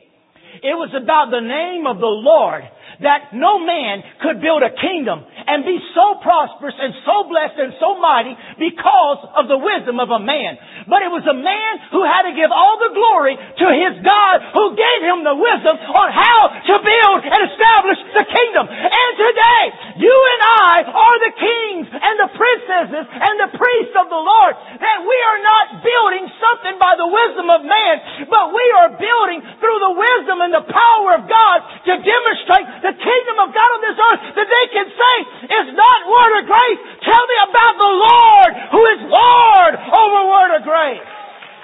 It 0.62 0.74
was 0.74 0.90
about 0.94 1.30
the 1.30 1.42
name 1.42 1.86
of 1.86 1.98
the 1.98 2.10
Lord 2.10 2.62
that 3.02 3.32
no 3.32 3.58
man 3.58 4.02
could 4.20 4.40
build 4.40 4.62
a 4.62 4.74
kingdom 4.74 5.24
and 5.50 5.66
be 5.66 5.82
so 5.98 6.22
prosperous 6.22 6.78
and 6.78 6.94
so 7.02 7.26
blessed 7.26 7.58
and 7.58 7.74
so 7.82 7.98
mighty 7.98 8.38
because 8.54 9.20
of 9.34 9.50
the 9.50 9.58
wisdom 9.58 9.98
of 9.98 10.14
a 10.14 10.22
man. 10.22 10.54
But 10.86 11.02
it 11.02 11.10
was 11.10 11.26
a 11.26 11.34
man 11.34 11.72
who 11.90 12.06
had 12.06 12.30
to 12.30 12.32
give 12.38 12.54
all 12.54 12.78
the 12.78 12.94
glory 12.94 13.34
to 13.34 13.66
his 13.74 13.98
God 14.06 14.36
who 14.54 14.78
gave 14.78 15.00
him 15.02 15.26
the 15.26 15.34
wisdom 15.34 15.74
on 15.74 16.08
how 16.14 16.40
to 16.54 16.74
build 16.78 17.18
and 17.26 17.40
establish 17.50 17.98
the 18.14 18.26
kingdom. 18.30 18.70
And 18.70 19.10
today, 19.18 19.64
you 19.98 20.14
and 20.14 20.42
I 20.70 20.74
are 20.86 21.18
the 21.18 21.34
kings 21.34 21.86
and 21.90 22.14
the 22.22 22.30
princesses 22.30 23.04
and 23.10 23.34
the 23.42 23.50
priests 23.58 23.94
of 23.98 24.06
the 24.06 24.22
Lord. 24.22 24.54
That 24.78 24.98
we 25.02 25.18
are 25.34 25.40
not 25.42 25.66
building 25.82 26.30
something 26.38 26.78
by 26.78 26.94
the 26.94 27.10
wisdom 27.10 27.50
of 27.50 27.66
man, 27.66 27.94
but 28.30 28.54
we 28.54 28.66
are 28.78 28.94
building 28.94 29.42
through 29.58 29.80
the 29.82 29.94
wisdom 29.98 30.46
and 30.46 30.52
the 30.54 30.66
power 30.70 31.18
of 31.18 31.26
God 31.26 31.58
to 31.90 31.92
demonstrate 31.98 32.66
the 32.86 32.94
kingdom 32.94 33.36
of 33.42 33.50
God 33.50 33.68
on 33.74 33.80
this 33.82 33.98
earth 33.98 34.20
that 34.38 34.48
they 34.48 34.66
can 34.70 34.86
say, 34.94 35.14
it's 35.42 35.72
not 35.72 35.98
word 36.08 36.32
of 36.40 36.44
grace. 36.46 36.80
Tell 37.04 37.24
me 37.24 37.36
about 37.48 37.74
the 37.78 37.92
Lord 37.92 38.50
who 38.72 38.82
is 38.92 39.00
Lord 39.08 39.72
over 39.74 40.20
word 40.28 40.50
of 40.58 40.62
grace. 40.64 41.08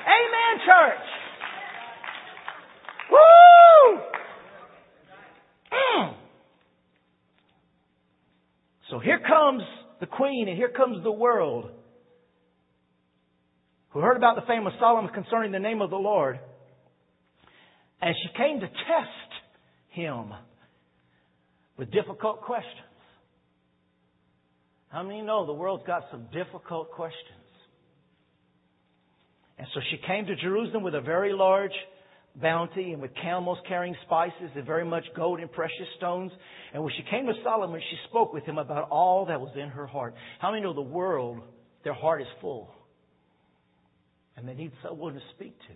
Amen, 0.06 0.54
church. 0.64 1.06
Woo! 3.10 4.00
Mm. 5.72 6.14
So 8.90 8.98
here 8.98 9.20
comes 9.20 9.62
the 10.00 10.06
queen 10.06 10.48
and 10.48 10.56
here 10.56 10.70
comes 10.70 11.02
the 11.02 11.12
world 11.12 11.70
who 13.90 14.00
heard 14.00 14.16
about 14.16 14.36
the 14.36 14.42
fame 14.46 14.66
of 14.66 14.74
Solomon 14.78 15.10
concerning 15.12 15.52
the 15.52 15.58
name 15.58 15.80
of 15.80 15.90
the 15.90 15.96
Lord. 15.96 16.38
And 18.00 18.14
she 18.22 18.36
came 18.36 18.60
to 18.60 18.66
test 18.66 19.30
him 19.88 20.32
with 21.78 21.90
difficult 21.90 22.42
questions. 22.42 22.85
How 24.96 25.02
many 25.02 25.20
know 25.20 25.44
the 25.44 25.52
world's 25.52 25.84
got 25.86 26.04
some 26.10 26.26
difficult 26.32 26.90
questions? 26.90 27.44
And 29.58 29.66
so 29.74 29.80
she 29.90 29.98
came 30.06 30.24
to 30.24 30.34
Jerusalem 30.36 30.82
with 30.82 30.94
a 30.94 31.02
very 31.02 31.34
large 31.34 31.74
bounty 32.40 32.92
and 32.94 33.02
with 33.02 33.10
camels 33.20 33.58
carrying 33.68 33.94
spices 34.06 34.50
and 34.54 34.64
very 34.64 34.86
much 34.86 35.04
gold 35.14 35.40
and 35.40 35.52
precious 35.52 35.86
stones. 35.98 36.32
And 36.72 36.82
when 36.82 36.94
she 36.96 37.02
came 37.10 37.26
to 37.26 37.34
Solomon, 37.44 37.78
she 37.90 37.96
spoke 38.08 38.32
with 38.32 38.44
him 38.44 38.56
about 38.56 38.88
all 38.88 39.26
that 39.26 39.38
was 39.38 39.52
in 39.54 39.68
her 39.68 39.86
heart. 39.86 40.14
How 40.40 40.50
many 40.50 40.62
know 40.62 40.72
the 40.72 40.80
world, 40.80 41.42
their 41.84 41.92
heart 41.92 42.22
is 42.22 42.28
full? 42.40 42.72
And 44.34 44.48
they 44.48 44.54
need 44.54 44.72
someone 44.82 45.12
to 45.12 45.20
speak 45.34 45.58
to. 45.58 45.74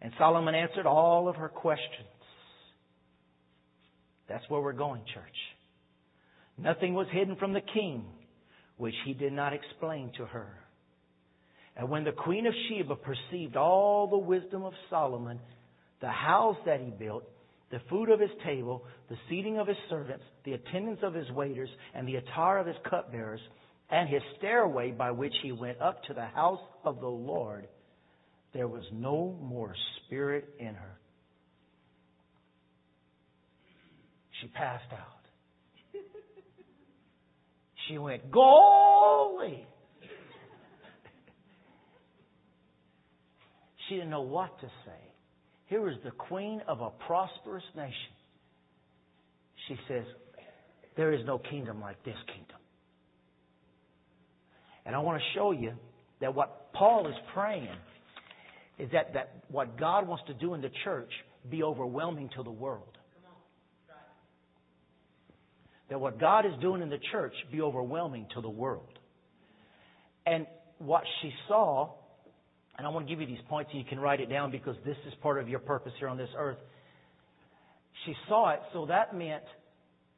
And 0.00 0.12
Solomon 0.16 0.54
answered 0.54 0.86
all 0.86 1.28
of 1.28 1.34
her 1.34 1.48
questions. 1.48 2.06
That's 4.28 4.48
where 4.48 4.60
we're 4.60 4.74
going, 4.74 5.02
church. 5.12 5.57
Nothing 6.58 6.94
was 6.94 7.06
hidden 7.12 7.36
from 7.36 7.52
the 7.52 7.60
king, 7.60 8.04
which 8.76 8.94
he 9.04 9.14
did 9.14 9.32
not 9.32 9.52
explain 9.52 10.12
to 10.16 10.26
her. 10.26 10.58
And 11.76 11.88
when 11.88 12.04
the 12.04 12.12
queen 12.12 12.46
of 12.46 12.54
Sheba 12.68 12.96
perceived 12.96 13.56
all 13.56 14.08
the 14.08 14.18
wisdom 14.18 14.64
of 14.64 14.72
Solomon, 14.90 15.38
the 16.00 16.08
house 16.08 16.56
that 16.66 16.80
he 16.80 16.90
built, 16.90 17.24
the 17.70 17.80
food 17.88 18.10
of 18.10 18.18
his 18.18 18.30
table, 18.44 18.84
the 19.08 19.16
seating 19.28 19.58
of 19.58 19.68
his 19.68 19.76
servants, 19.88 20.24
the 20.44 20.54
attendance 20.54 21.00
of 21.02 21.14
his 21.14 21.30
waiters, 21.30 21.68
and 21.94 22.08
the 22.08 22.16
attire 22.16 22.58
of 22.58 22.66
his 22.66 22.76
cupbearers, 22.88 23.40
and 23.90 24.08
his 24.08 24.22
stairway 24.38 24.90
by 24.90 25.10
which 25.10 25.34
he 25.42 25.52
went 25.52 25.80
up 25.80 26.02
to 26.04 26.14
the 26.14 26.26
house 26.26 26.60
of 26.84 27.00
the 27.00 27.06
Lord, 27.06 27.68
there 28.52 28.68
was 28.68 28.84
no 28.92 29.38
more 29.40 29.74
spirit 30.06 30.48
in 30.58 30.74
her. 30.74 30.98
She 34.40 34.48
passed 34.48 34.92
out. 34.92 35.17
She 37.88 37.98
went, 37.98 38.30
Golly! 38.30 39.66
She 43.88 43.94
didn't 43.94 44.10
know 44.10 44.20
what 44.20 44.60
to 44.60 44.66
say. 44.66 45.08
Here 45.64 45.80
was 45.80 45.94
the 46.04 46.10
queen 46.10 46.60
of 46.68 46.82
a 46.82 46.90
prosperous 47.06 47.64
nation. 47.74 48.12
She 49.66 49.76
says, 49.88 50.04
There 50.94 51.12
is 51.14 51.24
no 51.24 51.38
kingdom 51.38 51.80
like 51.80 52.02
this 52.04 52.16
kingdom. 52.26 52.56
And 54.84 54.94
I 54.94 54.98
want 54.98 55.20
to 55.20 55.38
show 55.38 55.52
you 55.52 55.72
that 56.20 56.34
what 56.34 56.72
Paul 56.74 57.06
is 57.08 57.14
praying 57.32 57.68
is 58.78 58.90
that, 58.92 59.14
that 59.14 59.42
what 59.48 59.78
God 59.78 60.06
wants 60.06 60.24
to 60.26 60.34
do 60.34 60.52
in 60.52 60.60
the 60.60 60.70
church 60.84 61.10
be 61.50 61.62
overwhelming 61.62 62.28
to 62.36 62.42
the 62.42 62.50
world. 62.50 62.97
That 65.90 66.00
what 66.00 66.20
God 66.20 66.44
is 66.46 66.52
doing 66.60 66.82
in 66.82 66.90
the 66.90 67.00
church 67.12 67.32
be 67.50 67.60
overwhelming 67.62 68.26
to 68.34 68.40
the 68.40 68.50
world. 68.50 68.98
And 70.26 70.46
what 70.78 71.02
she 71.22 71.32
saw 71.48 71.94
and 72.78 72.86
I 72.86 72.90
want 72.90 73.08
to 73.08 73.12
give 73.12 73.20
you 73.20 73.26
these 73.26 73.44
points 73.48 73.70
and 73.72 73.82
you 73.82 73.88
can 73.88 73.98
write 73.98 74.20
it 74.20 74.30
down 74.30 74.52
because 74.52 74.76
this 74.86 74.96
is 75.06 75.12
part 75.20 75.40
of 75.40 75.48
your 75.48 75.58
purpose 75.58 75.92
here 75.98 76.08
on 76.08 76.16
this 76.16 76.28
earth. 76.38 76.58
She 78.06 78.14
saw 78.28 78.50
it, 78.50 78.60
so 78.72 78.86
that 78.86 79.14
meant 79.16 79.42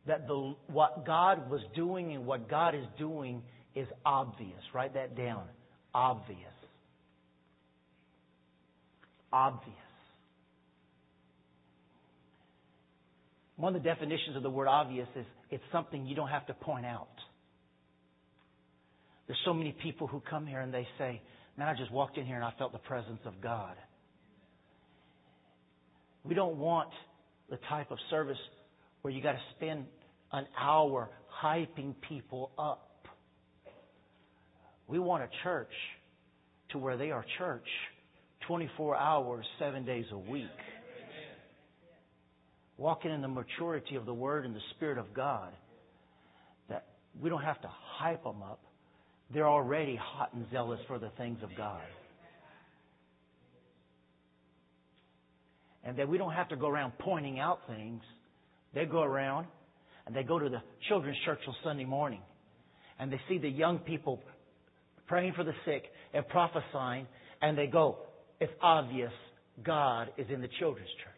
that 0.06 0.26
the, 0.26 0.54
what 0.66 1.06
God 1.06 1.50
was 1.50 1.62
doing 1.74 2.12
and 2.12 2.26
what 2.26 2.50
God 2.50 2.74
is 2.74 2.84
doing 2.98 3.42
is 3.74 3.88
obvious. 4.04 4.60
Write 4.74 4.92
that 4.94 5.16
down. 5.16 5.44
Obvious. 5.94 6.38
Obvious. 9.32 9.74
One 13.60 13.76
of 13.76 13.82
the 13.82 13.88
definitions 13.88 14.36
of 14.36 14.42
the 14.42 14.48
word 14.48 14.68
obvious 14.68 15.06
is 15.14 15.26
it's 15.50 15.62
something 15.70 16.06
you 16.06 16.16
don't 16.16 16.30
have 16.30 16.46
to 16.46 16.54
point 16.54 16.86
out. 16.86 17.08
There's 19.26 19.38
so 19.44 19.52
many 19.52 19.76
people 19.82 20.06
who 20.06 20.22
come 20.30 20.46
here 20.46 20.60
and 20.60 20.72
they 20.72 20.88
say, 20.96 21.20
Man, 21.58 21.68
I 21.68 21.74
just 21.76 21.92
walked 21.92 22.16
in 22.16 22.24
here 22.24 22.36
and 22.36 22.44
I 22.44 22.54
felt 22.58 22.72
the 22.72 22.78
presence 22.78 23.20
of 23.26 23.34
God. 23.42 23.74
We 26.24 26.34
don't 26.34 26.56
want 26.56 26.88
the 27.50 27.58
type 27.68 27.90
of 27.90 27.98
service 28.08 28.38
where 29.02 29.12
you 29.12 29.22
got 29.22 29.32
to 29.32 29.42
spend 29.56 29.84
an 30.32 30.46
hour 30.58 31.10
hyping 31.42 31.94
people 32.08 32.52
up. 32.58 33.06
We 34.88 34.98
want 34.98 35.22
a 35.22 35.28
church 35.42 35.72
to 36.70 36.78
where 36.78 36.96
they 36.96 37.10
are 37.10 37.26
church 37.36 37.66
24 38.46 38.96
hours, 38.96 39.44
seven 39.58 39.84
days 39.84 40.06
a 40.12 40.18
week. 40.18 40.46
Walking 42.80 43.10
in 43.10 43.20
the 43.20 43.28
maturity 43.28 43.96
of 43.96 44.06
the 44.06 44.14
Word 44.14 44.46
and 44.46 44.56
the 44.56 44.60
Spirit 44.74 44.96
of 44.96 45.12
God. 45.12 45.52
That 46.70 46.86
we 47.20 47.28
don't 47.28 47.42
have 47.42 47.60
to 47.60 47.68
hype 47.68 48.24
them 48.24 48.42
up. 48.42 48.58
They're 49.34 49.46
already 49.46 50.00
hot 50.00 50.32
and 50.32 50.46
zealous 50.50 50.80
for 50.88 50.98
the 50.98 51.10
things 51.18 51.40
of 51.42 51.50
God. 51.58 51.82
And 55.84 55.98
that 55.98 56.08
we 56.08 56.16
don't 56.16 56.32
have 56.32 56.48
to 56.48 56.56
go 56.56 56.68
around 56.68 56.94
pointing 56.98 57.38
out 57.38 57.60
things. 57.68 58.00
They 58.74 58.86
go 58.86 59.02
around 59.02 59.46
and 60.06 60.16
they 60.16 60.22
go 60.22 60.38
to 60.38 60.48
the 60.48 60.62
children's 60.88 61.18
church 61.26 61.40
on 61.46 61.54
Sunday 61.62 61.84
morning 61.84 62.20
and 62.98 63.12
they 63.12 63.20
see 63.28 63.36
the 63.36 63.50
young 63.50 63.78
people 63.80 64.20
praying 65.06 65.34
for 65.36 65.44
the 65.44 65.52
sick 65.66 65.82
and 66.14 66.26
prophesying 66.28 67.06
and 67.42 67.58
they 67.58 67.66
go, 67.66 67.98
it's 68.40 68.52
obvious 68.62 69.12
God 69.62 70.08
is 70.16 70.28
in 70.32 70.40
the 70.40 70.48
children's 70.58 70.88
church. 71.04 71.09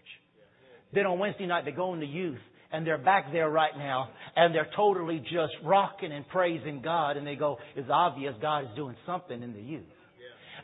Then 0.92 1.07
on 1.07 1.18
Wednesday 1.18 1.46
night 1.46 1.64
they 1.64 1.72
go 1.72 1.94
in 1.94 2.00
the 2.00 2.07
youth 2.07 2.38
and 2.70 2.87
they're 2.87 2.98
back 2.98 3.33
there 3.33 3.50
right 3.50 3.76
now 3.76 4.11
and 4.37 4.55
they're 4.55 4.70
totally 4.76 5.18
just 5.20 5.52
rocking 5.64 6.12
and 6.12 6.26
praising 6.28 6.83
God 6.83 7.16
and 7.16 7.26
they 7.26 7.37
go, 7.37 7.59
it's 7.76 7.88
obvious 7.90 8.35
God 8.40 8.64
is 8.64 8.70
doing 8.76 8.96
something 9.07 9.42
in 9.42 9.52
the 9.52 9.62
youth. 9.62 9.85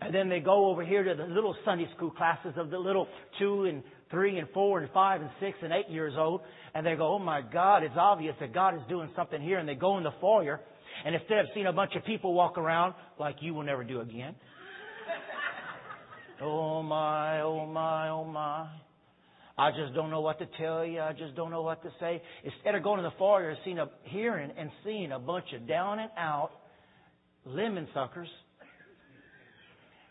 And 0.01 0.15
then 0.15 0.29
they 0.29 0.41
go 0.41 0.71
over 0.71 0.85
here 0.85 1.03
to 1.03 1.15
the 1.15 1.25
little 1.25 1.57
Sunday 1.65 1.89
school 1.97 2.11
classes 2.11 2.55
of 2.57 2.71
the 2.71 2.79
little 2.79 3.09
two 3.39 3.65
and 3.65 3.83
three 4.11 4.39
and 4.39 4.49
four 4.51 4.79
and 4.81 4.91
five 4.93 5.21
and 5.21 5.31
six 5.41 5.59
and 5.63 5.73
eight 5.73 5.91
years 5.91 6.15
old. 6.17 6.43
And 6.75 6.87
they 6.87 6.95
go, 6.95 7.15
oh 7.15 7.19
my 7.19 7.41
God, 7.41 7.83
it's 7.83 7.97
obvious 7.99 8.37
that 8.41 8.55
God 8.55 8.75
is 8.75 8.81
doing 8.89 9.11
something 9.17 9.41
here. 9.41 9.59
And 9.59 9.69
they 9.69 9.75
go 9.75 9.99
in 9.99 10.05
the 10.05 10.13
foyer. 10.21 10.61
And 11.05 11.15
instead 11.15 11.39
of 11.39 11.47
seeing 11.53 11.67
a 11.67 11.73
bunch 11.73 11.93
of 11.97 12.05
people 12.05 12.33
walk 12.33 12.59
around 12.59 12.95
like 13.19 13.37
you 13.41 13.55
will 13.55 13.65
never 13.65 13.83
do 13.83 14.01
again. 14.01 14.35
oh 16.43 16.83
my, 16.83 17.41
oh 17.41 17.67
my, 17.67 18.09
oh 18.11 18.25
my. 18.25 18.69
I 19.59 19.73
just 19.73 19.93
don't 19.93 20.11
know 20.11 20.21
what 20.21 20.39
to 20.39 20.47
tell 20.57 20.85
you. 20.87 21.01
I 21.01 21.13
just 21.13 21.35
don't 21.35 21.51
know 21.51 21.63
what 21.63 21.83
to 21.83 21.91
say. 21.99 22.23
Instead 22.45 22.77
of 22.77 22.85
going 22.85 22.99
to 22.99 23.03
the 23.03 23.15
foyer 23.19 23.51
and 23.51 23.59
seeing 23.65 23.79
a, 23.79 23.89
hearing 24.05 24.53
and 24.57 24.71
seeing 24.85 25.11
a 25.11 25.19
bunch 25.19 25.47
of 25.53 25.67
down 25.67 25.99
and 25.99 26.11
out 26.17 26.51
lemon 27.45 27.89
suckers, 27.93 28.29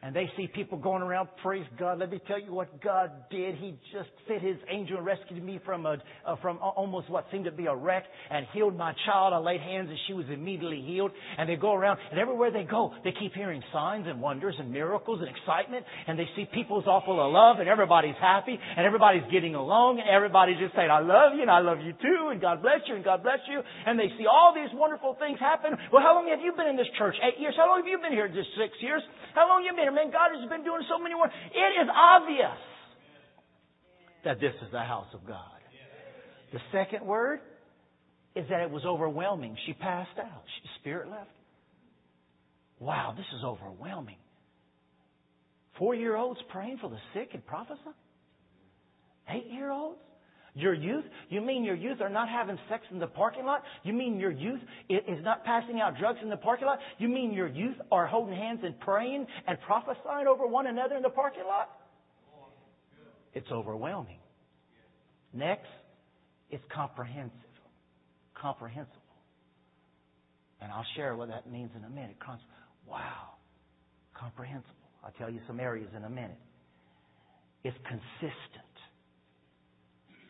and 0.07 0.15
they 0.15 0.29
see 0.37 0.47
people 0.47 0.77
going 0.77 1.03
around, 1.03 1.27
praise 1.43 1.65
God. 1.77 1.99
Let 1.99 2.11
me 2.11 2.21
tell 2.27 2.39
you 2.39 2.53
what 2.53 2.81
God 2.81 3.11
did. 3.29 3.55
He 3.55 3.75
just 3.91 4.07
sent 4.25 4.41
His 4.41 4.55
angel 4.71 4.95
and 4.95 5.05
rescued 5.05 5.43
me 5.43 5.59
from 5.65 5.85
a, 5.85 5.97
uh, 6.25 6.37
from 6.41 6.59
almost 6.59 7.09
what 7.09 7.25
seemed 7.29 7.43
to 7.43 7.51
be 7.51 7.65
a 7.65 7.75
wreck 7.75 8.05
and 8.31 8.45
healed 8.53 8.77
my 8.77 8.93
child. 9.05 9.33
I 9.33 9.39
laid 9.39 9.59
hands 9.59 9.89
and 9.89 9.99
she 10.07 10.13
was 10.13 10.23
immediately 10.31 10.79
healed. 10.79 11.11
And 11.37 11.49
they 11.49 11.57
go 11.57 11.73
around 11.73 11.99
and 12.09 12.21
everywhere 12.21 12.51
they 12.51 12.63
go, 12.63 12.93
they 13.03 13.11
keep 13.19 13.33
hearing 13.33 13.61
signs 13.73 14.07
and 14.07 14.21
wonders 14.21 14.55
and 14.57 14.71
miracles 14.71 15.19
and 15.19 15.27
excitement. 15.27 15.83
And 16.07 16.17
they 16.17 16.29
see 16.37 16.47
people's 16.55 16.85
all 16.87 17.03
full 17.03 17.19
of 17.19 17.27
love 17.33 17.59
and 17.59 17.67
everybody's 17.67 18.15
happy 18.21 18.55
and 18.55 18.87
everybody's 18.87 19.27
getting 19.29 19.55
along 19.55 19.99
and 19.99 20.07
everybody's 20.07 20.55
just 20.57 20.73
saying, 20.73 20.87
I 20.87 21.03
love 21.03 21.35
you 21.35 21.41
and 21.41 21.51
I 21.51 21.59
love 21.59 21.83
you 21.83 21.91
too 21.91 22.31
and 22.31 22.39
God 22.39 22.61
bless 22.61 22.79
you 22.87 22.95
and 22.95 23.03
God 23.03 23.23
bless 23.23 23.43
you. 23.51 23.59
And 23.59 23.99
they 23.99 24.07
see 24.15 24.23
all 24.23 24.55
these 24.55 24.71
wonderful 24.71 25.19
things 25.19 25.37
happen. 25.37 25.75
Well, 25.91 25.99
how 25.99 26.15
long 26.15 26.31
have 26.31 26.39
you 26.39 26.55
been 26.55 26.71
in 26.71 26.79
this 26.79 26.87
church? 26.97 27.19
Eight 27.19 27.43
years. 27.43 27.59
How 27.59 27.67
long 27.67 27.83
have 27.83 27.91
you 27.91 27.99
been 27.99 28.15
here? 28.15 28.31
Just 28.31 28.55
six 28.55 28.71
years. 28.79 29.03
How 29.35 29.51
long 29.51 29.67
have 29.67 29.75
you 29.75 29.75
been? 29.75 29.96
Man, 29.97 30.11
God 30.11 30.29
has 30.39 30.47
been 30.47 30.63
doing 30.63 30.83
so 30.87 31.01
many 31.01 31.15
works. 31.15 31.33
It 31.49 31.81
is 31.81 31.89
obvious 31.89 32.59
that 34.23 34.39
this 34.39 34.53
is 34.61 34.71
the 34.71 34.81
house 34.81 35.07
of 35.13 35.25
God. 35.25 35.57
The 36.53 36.59
second 36.71 37.03
word 37.03 37.39
is 38.35 38.45
that 38.49 38.61
it 38.61 38.69
was 38.69 38.83
overwhelming. 38.85 39.57
She 39.65 39.73
passed 39.73 40.17
out. 40.19 40.43
She, 40.45 40.69
spirit 40.79 41.09
left. 41.09 41.31
Wow, 42.79 43.15
this 43.17 43.25
is 43.35 43.43
overwhelming. 43.43 44.17
Four 45.79 45.95
year 45.95 46.15
olds 46.15 46.39
praying 46.49 46.77
for 46.79 46.91
the 46.91 46.99
sick 47.15 47.29
and 47.33 47.45
prophesying? 47.45 47.95
Eight 49.29 49.47
year 49.51 49.71
olds? 49.71 49.99
Your 50.57 50.73
youth? 50.73 51.03
You 51.29 51.41
mean 51.41 51.63
your 51.63 51.75
youth 51.75 52.01
are 52.01 52.09
not 52.09 52.27
having 52.29 52.57
sex 52.67 52.83
in 52.89 52.97
the 52.97 53.05
parking 53.05 53.45
lot? 53.45 53.61
You 53.83 53.93
mean 53.93 54.19
your 54.19 54.31
youth 54.31 54.59
is 54.89 55.23
not 55.23 55.45
passing 55.45 55.79
out 55.79 55.99
drugs 55.99 56.17
in 56.23 56.31
the 56.31 56.37
parking 56.37 56.65
lot? 56.65 56.79
You 56.97 57.07
mean 57.07 57.31
your 57.31 57.47
youth 57.47 57.75
are 57.91 58.07
holding 58.07 58.35
hands 58.35 58.61
and 58.63 58.77
praying 58.79 59.27
and 59.47 59.61
prophesying 59.61 60.25
over 60.27 60.47
one 60.47 60.65
another 60.65 60.95
in 60.95 61.03
the 61.03 61.11
parking 61.11 61.43
lot? 61.47 61.69
It's 63.35 63.51
overwhelming. 63.51 64.17
Next, 65.31 65.67
it's 66.49 66.63
comprehensive. 66.73 67.31
Comprehensible. 68.33 68.95
And 70.59 70.71
I'll 70.71 70.87
share 70.95 71.15
what 71.15 71.27
that 71.27 71.51
means 71.51 71.69
in 71.77 71.83
a 71.83 71.89
minute. 71.89 72.15
Wow. 72.89 73.35
Comprehensible. 74.19 74.73
I'll 75.03 75.13
tell 75.19 75.29
you 75.29 75.39
some 75.45 75.59
areas 75.59 75.89
in 75.95 76.03
a 76.03 76.09
minute. 76.09 76.39
It's 77.63 77.77
consistent 77.87 78.66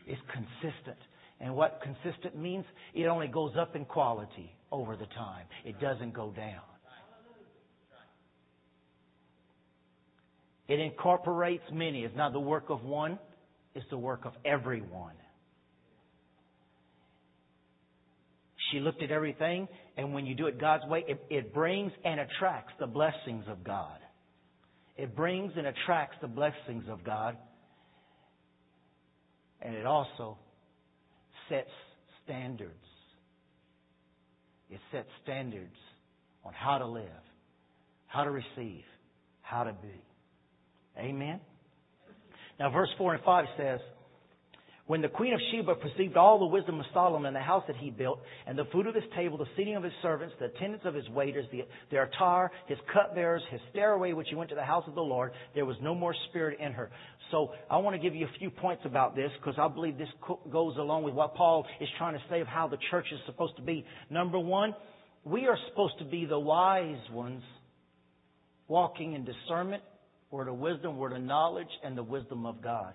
is 0.08 0.18
consistent. 0.32 0.98
And 1.40 1.56
what 1.56 1.82
consistent 1.84 2.36
means, 2.38 2.66
it 2.94 3.06
only 3.06 3.28
goes 3.28 3.54
up 3.60 3.76
in 3.76 3.86
quality 3.86 4.52
over 4.72 4.96
the 4.96 5.06
time. 5.06 5.46
It 5.66 5.80
doesn't 5.80 6.14
go 6.14 6.32
down. 6.32 6.62
It 10.68 10.80
incorporates 10.80 11.64
many. 11.72 12.04
It's 12.04 12.16
not 12.16 12.34
the 12.34 12.40
work 12.40 12.70
of 12.70 12.84
one, 12.84 13.20
it's 13.74 13.86
the 13.90 13.98
work 13.98 14.26
of 14.26 14.34
everyone. 14.44 15.14
She 18.72 18.80
looked 18.80 19.02
at 19.02 19.12
everything, 19.12 19.70
and 19.96 20.14
when 20.14 20.26
you 20.26 20.36
do 20.36 20.48
it 20.48 20.60
God's 20.60 20.86
way, 20.88 21.06
it, 21.08 21.24
it 21.30 21.54
brings 21.54 21.94
and 22.04 22.20
attracts 22.20 22.74
the 22.80 22.88
blessings 22.88 23.46
of 23.48 23.64
God. 23.64 23.98
It 24.98 25.16
brings 25.16 25.54
and 25.56 25.68
attracts 25.68 26.18
the 26.22 26.28
blessings 26.28 26.84
of 26.90 27.04
God. 27.04 27.38
And 29.62 29.76
it 29.76 29.86
also 29.86 30.38
sets 31.50 31.70
standards. 32.24 32.74
It 34.70 34.80
sets 34.92 35.08
standards 35.24 35.76
on 36.44 36.54
how 36.54 36.78
to 36.78 36.86
live, 36.86 37.24
how 38.08 38.24
to 38.24 38.32
receive, 38.32 38.84
how 39.42 39.64
to 39.64 39.74
be. 39.74 40.04
Amen? 40.98 41.40
Now, 42.60 42.72
verse 42.72 42.90
4 42.98 43.16
and 43.16 43.24
5 43.24 43.46
says, 43.58 43.80
when 44.88 45.02
the 45.02 45.10
queen 45.10 45.34
of 45.34 45.40
Sheba 45.52 45.76
perceived 45.76 46.16
all 46.16 46.40
the 46.40 46.46
wisdom 46.46 46.80
of 46.80 46.86
Solomon 46.94 47.28
and 47.28 47.36
the 47.36 47.42
house 47.42 47.64
that 47.68 47.76
he 47.76 47.90
built, 47.90 48.20
and 48.48 48.58
the 48.58 48.66
food 48.72 48.88
of 48.88 48.96
his 48.96 49.04
table, 49.16 49.38
the 49.38 49.46
seating 49.58 49.76
of 49.76 49.84
his 49.84 49.92
servants, 50.02 50.34
the 50.40 50.46
attendance 50.46 50.84
of 50.86 50.94
his 50.94 51.08
waiters, 51.10 51.46
the, 51.52 51.64
the 51.92 52.02
attar, 52.02 52.52
his 52.68 52.78
cupbearers, 52.94 53.42
his 53.52 53.60
stairway 53.72 54.14
which 54.14 54.28
he 54.30 54.36
went 54.36 54.50
to 54.50 54.56
the 54.56 54.64
house 54.64 54.86
of 54.88 54.96
the 54.96 55.02
Lord, 55.02 55.34
there 55.54 55.66
was 55.66 55.76
no 55.82 55.94
more 55.94 56.16
spirit 56.30 56.60
in 56.62 56.72
her. 56.72 56.90
So 57.32 57.52
I 57.70 57.78
want 57.78 57.96
to 57.96 58.02
give 58.02 58.16
you 58.16 58.26
a 58.26 58.40
few 58.40 58.50
points 58.50 58.84
about 58.86 59.14
this 59.14 59.30
because 59.40 59.60
I 59.60 59.68
believe 59.68 59.98
this 59.98 60.08
goes 60.50 60.78
along 60.78 61.04
with 61.04 61.14
what 61.14 61.36
Paul 61.36 61.66
is 61.82 61.90
trying 61.98 62.14
to 62.14 62.22
say 62.30 62.40
of 62.40 62.48
how 62.48 62.70
the 62.70 62.78
church 62.90 63.08
is 63.12 63.20
supposed 63.26 63.58
to 63.58 63.62
be. 63.62 63.86
Number 64.10 64.40
one, 64.40 64.74
we 65.26 65.48
are 65.48 65.58
supposed 65.70 66.00
to 66.00 66.06
be 66.06 66.26
the 66.26 66.40
wise 66.40 66.96
ones 67.12 67.44
walking 68.70 69.14
in 69.14 69.26
discernment, 69.26 69.84
word 70.32 70.48
of 70.48 70.56
wisdom, 70.56 70.98
word 70.98 71.12
of 71.12 71.22
knowledge, 71.22 71.68
and 71.84 71.98
the 71.98 72.04
wisdom 72.04 72.46
of 72.46 72.62
God. 72.62 72.94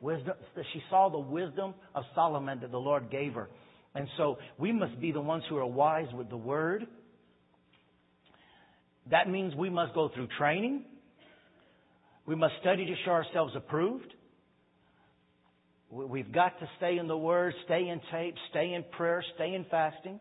Wisdom, 0.00 0.34
she 0.72 0.82
saw 0.90 1.08
the 1.08 1.18
wisdom 1.18 1.74
of 1.94 2.04
Solomon 2.14 2.60
that 2.60 2.70
the 2.70 2.78
Lord 2.78 3.10
gave 3.10 3.34
her. 3.34 3.48
And 3.94 4.06
so 4.18 4.36
we 4.58 4.72
must 4.72 5.00
be 5.00 5.10
the 5.10 5.20
ones 5.20 5.44
who 5.48 5.56
are 5.56 5.66
wise 5.66 6.08
with 6.14 6.28
the 6.28 6.36
word. 6.36 6.86
That 9.10 9.28
means 9.28 9.54
we 9.54 9.70
must 9.70 9.94
go 9.94 10.10
through 10.14 10.28
training. 10.38 10.84
We 12.26 12.34
must 12.34 12.54
study 12.60 12.84
to 12.84 12.94
show 13.04 13.12
ourselves 13.12 13.54
approved. 13.56 14.12
We've 15.90 16.32
got 16.32 16.58
to 16.58 16.68
stay 16.78 16.98
in 16.98 17.06
the 17.06 17.16
Word, 17.16 17.54
stay 17.64 17.88
in 17.88 18.00
tape, 18.10 18.34
stay 18.50 18.74
in 18.74 18.84
prayer, 18.96 19.22
stay 19.36 19.54
in 19.54 19.64
fasting. 19.70 20.18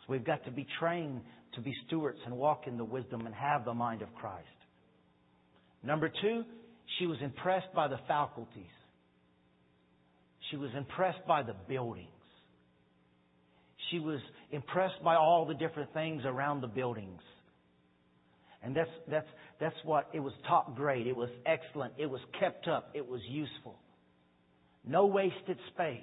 So 0.00 0.12
we've 0.12 0.24
got 0.24 0.44
to 0.44 0.50
be 0.50 0.66
trained 0.78 1.22
to 1.54 1.62
be 1.62 1.74
stewards 1.86 2.18
and 2.26 2.36
walk 2.36 2.66
in 2.66 2.76
the 2.76 2.84
wisdom 2.84 3.24
and 3.24 3.34
have 3.34 3.64
the 3.64 3.72
mind 3.72 4.02
of 4.02 4.14
Christ. 4.14 4.46
Number 5.82 6.10
two, 6.20 6.44
she 6.98 7.06
was 7.06 7.18
impressed 7.20 7.72
by 7.74 7.88
the 7.88 7.98
faculties. 8.08 8.64
She 10.50 10.56
was 10.56 10.70
impressed 10.76 11.26
by 11.26 11.42
the 11.42 11.54
buildings. 11.68 12.08
She 13.90 13.98
was 13.98 14.20
impressed 14.50 15.02
by 15.02 15.16
all 15.16 15.46
the 15.46 15.54
different 15.54 15.92
things 15.92 16.22
around 16.24 16.62
the 16.62 16.68
buildings. 16.68 17.20
And 18.62 18.74
that's, 18.74 18.90
that's, 19.10 19.26
that's 19.60 19.76
what 19.84 20.08
it 20.12 20.20
was 20.20 20.32
top 20.46 20.76
grade. 20.76 21.06
It 21.06 21.16
was 21.16 21.30
excellent. 21.46 21.94
It 21.98 22.06
was 22.06 22.20
kept 22.40 22.66
up. 22.66 22.90
It 22.94 23.06
was 23.06 23.20
useful. 23.28 23.78
No 24.86 25.06
wasted 25.06 25.58
space. 25.74 26.00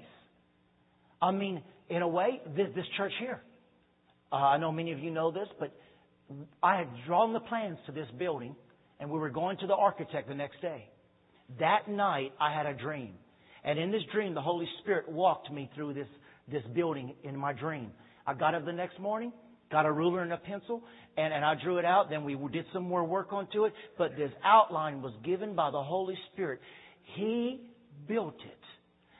I 1.21 1.31
mean, 1.31 1.61
in 1.89 2.01
a 2.01 2.07
way, 2.07 2.41
this, 2.55 2.67
this 2.75 2.85
church 2.97 3.11
here. 3.19 3.41
Uh, 4.31 4.35
I 4.35 4.57
know 4.57 4.71
many 4.71 4.91
of 4.91 4.99
you 4.99 5.11
know 5.11 5.31
this, 5.31 5.47
but 5.59 5.71
I 6.61 6.77
had 6.77 6.87
drawn 7.05 7.33
the 7.33 7.39
plans 7.39 7.77
to 7.85 7.91
this 7.91 8.07
building 8.17 8.55
and 8.99 9.09
we 9.09 9.19
were 9.19 9.29
going 9.29 9.57
to 9.57 9.67
the 9.67 9.75
architect 9.75 10.27
the 10.27 10.35
next 10.35 10.61
day. 10.61 10.89
That 11.59 11.87
night, 11.87 12.31
I 12.39 12.53
had 12.53 12.65
a 12.65 12.73
dream. 12.73 13.13
And 13.63 13.79
in 13.79 13.91
this 13.91 14.01
dream, 14.13 14.33
the 14.33 14.41
Holy 14.41 14.67
Spirit 14.81 15.09
walked 15.09 15.51
me 15.51 15.69
through 15.75 15.93
this, 15.93 16.07
this 16.51 16.63
building 16.73 17.15
in 17.23 17.37
my 17.37 17.53
dream. 17.53 17.91
I 18.25 18.33
got 18.33 18.55
up 18.55 18.65
the 18.65 18.73
next 18.73 18.99
morning, 18.99 19.31
got 19.71 19.85
a 19.85 19.91
ruler 19.91 20.21
and 20.21 20.33
a 20.33 20.37
pencil, 20.37 20.83
and, 21.17 21.33
and 21.33 21.43
I 21.43 21.55
drew 21.61 21.77
it 21.77 21.85
out. 21.85 22.09
Then 22.09 22.23
we 22.23 22.35
did 22.51 22.65
some 22.73 22.83
more 22.83 23.03
work 23.03 23.33
onto 23.33 23.65
it. 23.65 23.73
But 23.97 24.15
this 24.15 24.31
outline 24.43 25.01
was 25.01 25.13
given 25.23 25.55
by 25.55 25.71
the 25.71 25.81
Holy 25.81 26.17
Spirit. 26.31 26.59
He 27.15 27.61
built 28.07 28.35
it. 28.35 28.59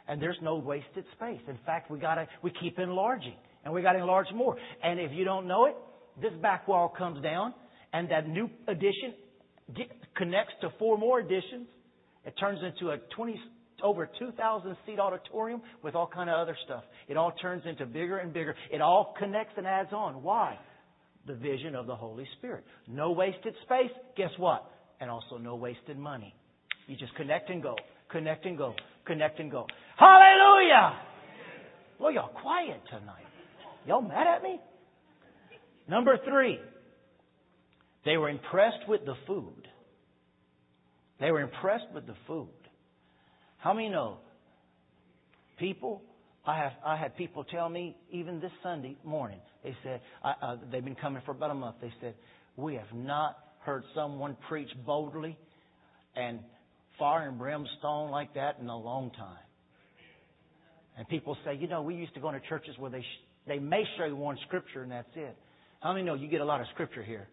And 0.07 0.21
there's 0.21 0.37
no 0.41 0.55
wasted 0.55 1.05
space. 1.15 1.41
In 1.47 1.57
fact, 1.65 1.89
we 1.89 1.99
gotta, 1.99 2.27
we 2.43 2.51
keep 2.61 2.77
enlarging. 2.77 3.35
And 3.63 3.73
we 3.73 3.81
gotta 3.81 3.99
enlarge 3.99 4.27
more. 4.33 4.55
And 4.83 4.99
if 4.99 5.11
you 5.11 5.25
don't 5.25 5.47
know 5.47 5.65
it, 5.65 5.75
this 6.21 6.33
back 6.41 6.67
wall 6.67 6.93
comes 6.95 7.21
down, 7.21 7.53
and 7.91 8.09
that 8.09 8.27
new 8.27 8.49
addition 8.67 9.13
get, 9.75 9.87
connects 10.15 10.53
to 10.61 10.69
four 10.77 10.97
more 10.97 11.19
additions. 11.19 11.67
It 12.25 12.33
turns 12.39 12.59
into 12.63 12.91
a 12.91 12.97
20, 13.15 13.39
over 13.83 14.09
2,000 14.19 14.75
seat 14.85 14.99
auditorium 14.99 15.61
with 15.83 15.95
all 15.95 16.07
kind 16.07 16.29
of 16.29 16.37
other 16.39 16.57
stuff. 16.65 16.83
It 17.07 17.17
all 17.17 17.31
turns 17.41 17.63
into 17.65 17.85
bigger 17.85 18.17
and 18.17 18.33
bigger. 18.33 18.55
It 18.71 18.81
all 18.81 19.13
connects 19.17 19.53
and 19.57 19.67
adds 19.67 19.93
on. 19.93 20.23
Why? 20.23 20.57
The 21.27 21.35
vision 21.35 21.75
of 21.75 21.87
the 21.87 21.95
Holy 21.95 22.27
Spirit. 22.37 22.63
No 22.87 23.11
wasted 23.11 23.53
space. 23.63 23.91
Guess 24.15 24.31
what? 24.37 24.71
And 24.99 25.09
also 25.09 25.37
no 25.37 25.55
wasted 25.55 25.97
money. 25.97 26.33
You 26.87 26.95
just 26.95 27.15
connect 27.15 27.49
and 27.49 27.63
go, 27.63 27.75
connect 28.11 28.45
and 28.45 28.57
go, 28.57 28.75
connect 29.05 29.39
and 29.39 29.49
go. 29.49 29.65
Hallelujah! 29.97 30.99
Well, 31.99 32.11
y'all 32.11 32.29
quiet 32.29 32.81
tonight. 32.89 33.25
Y'all 33.87 34.01
mad 34.01 34.27
at 34.27 34.43
me? 34.43 34.59
Number 35.87 36.17
three, 36.27 36.59
they 38.05 38.17
were 38.17 38.29
impressed 38.29 38.87
with 38.87 39.03
the 39.05 39.15
food. 39.27 39.67
They 41.19 41.31
were 41.31 41.41
impressed 41.41 41.87
with 41.93 42.05
the 42.05 42.15
food. 42.27 42.49
How 43.57 43.73
many 43.73 43.89
know? 43.89 44.17
People, 45.57 46.03
I 46.45 46.57
have 46.57 46.73
I 46.85 46.97
had 46.97 47.15
people 47.17 47.43
tell 47.45 47.67
me 47.67 47.95
even 48.11 48.39
this 48.39 48.51
Sunday 48.61 48.97
morning. 49.03 49.39
They 49.63 49.75
said 49.83 50.01
I, 50.23 50.33
uh, 50.41 50.57
they've 50.71 50.83
been 50.83 50.95
coming 50.95 51.21
for 51.25 51.31
about 51.31 51.51
a 51.51 51.55
month. 51.55 51.77
They 51.81 51.93
said 52.01 52.13
we 52.57 52.75
have 52.75 52.93
not 52.93 53.37
heard 53.61 53.83
someone 53.95 54.37
preach 54.47 54.69
boldly 54.85 55.37
and 56.15 56.39
fire 56.99 57.27
and 57.27 57.37
brimstone 57.37 58.11
like 58.11 58.33
that 58.35 58.57
in 58.61 58.67
a 58.67 58.77
long 58.77 59.11
time. 59.11 59.37
And 60.97 61.07
people 61.07 61.35
say, 61.43 61.55
you 61.55 61.67
know, 61.67 61.81
we 61.81 61.95
used 61.95 62.13
to 62.13 62.19
go 62.19 62.29
into 62.29 62.47
churches 62.47 62.75
where 62.77 62.91
they 62.91 63.01
sh- 63.01 63.25
they 63.47 63.59
may 63.59 63.83
show 63.97 64.05
you 64.05 64.15
one 64.15 64.37
scripture 64.45 64.83
and 64.83 64.91
that's 64.91 65.09
it. 65.15 65.35
How 65.81 65.93
many 65.93 66.05
know 66.05 66.13
you 66.13 66.27
get 66.27 66.41
a 66.41 66.45
lot 66.45 66.61
of 66.61 66.67
scripture 66.73 67.03
here? 67.03 67.27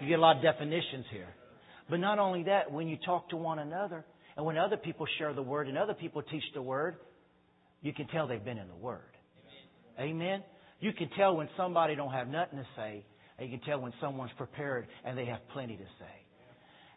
You 0.00 0.08
get 0.08 0.18
a 0.18 0.22
lot 0.22 0.36
of 0.36 0.42
definitions 0.42 1.06
here. 1.10 1.28
But 1.90 2.00
not 2.00 2.18
only 2.18 2.44
that, 2.44 2.70
when 2.70 2.88
you 2.88 2.96
talk 3.04 3.30
to 3.30 3.36
one 3.36 3.58
another, 3.58 4.04
and 4.36 4.46
when 4.46 4.56
other 4.56 4.76
people 4.76 5.06
share 5.18 5.32
the 5.34 5.42
Word 5.42 5.68
and 5.68 5.76
other 5.76 5.94
people 5.94 6.22
teach 6.22 6.44
the 6.54 6.62
Word, 6.62 6.96
you 7.82 7.92
can 7.92 8.06
tell 8.08 8.26
they've 8.26 8.44
been 8.44 8.58
in 8.58 8.68
the 8.68 8.74
Word. 8.74 9.00
Amen? 10.00 10.42
You 10.80 10.92
can 10.92 11.10
tell 11.16 11.36
when 11.36 11.48
somebody 11.56 11.94
don't 11.94 12.12
have 12.12 12.28
nothing 12.28 12.58
to 12.58 12.66
say, 12.76 13.04
and 13.38 13.50
you 13.50 13.58
can 13.58 13.66
tell 13.66 13.80
when 13.80 13.92
someone's 14.00 14.32
prepared 14.36 14.86
and 15.04 15.16
they 15.16 15.26
have 15.26 15.40
plenty 15.52 15.76
to 15.76 15.84
say. 15.84 16.14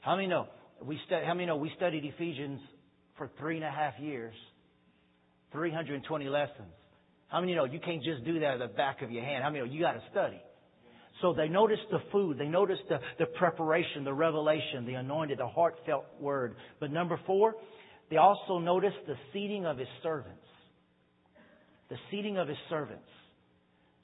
How 0.01 0.15
many 0.15 0.27
know 0.27 0.47
we 0.83 0.99
stu- 1.05 1.21
how 1.25 1.33
many 1.33 1.45
know 1.45 1.55
we 1.55 1.71
studied 1.75 2.05
Ephesians 2.05 2.59
for 3.17 3.29
three 3.39 3.55
and 3.55 3.65
a 3.65 3.71
half 3.71 3.93
years, 3.99 4.33
320 5.51 6.25
lessons. 6.25 6.73
How 7.27 7.39
many 7.39 7.55
know 7.55 7.65
you 7.65 7.79
can't 7.79 8.03
just 8.03 8.23
do 8.23 8.39
that 8.39 8.53
at 8.55 8.59
the 8.59 8.67
back 8.67 9.01
of 9.01 9.11
your 9.11 9.23
hand? 9.23 9.43
How 9.43 9.49
many 9.49 9.65
know 9.65 9.71
you 9.71 9.81
got 9.81 9.93
to 9.93 10.03
study? 10.11 10.41
So 11.21 11.33
they 11.33 11.47
noticed 11.47 11.83
the 11.91 11.99
food, 12.11 12.37
they 12.37 12.47
noticed 12.47 12.83
the, 12.89 12.99
the 13.19 13.25
preparation, 13.25 14.03
the 14.03 14.13
revelation, 14.13 14.85
the 14.85 14.95
anointed, 14.95 15.39
the 15.39 15.47
heartfelt 15.47 16.05
word. 16.19 16.55
But 16.79 16.91
number 16.91 17.19
four, 17.25 17.55
they 18.09 18.17
also 18.17 18.59
noticed 18.59 18.97
the 19.07 19.15
seating 19.31 19.65
of 19.65 19.77
his 19.77 19.87
servants. 20.03 20.43
The 21.89 21.97
seating 22.11 22.37
of 22.37 22.47
his 22.47 22.57
servants. 22.69 23.07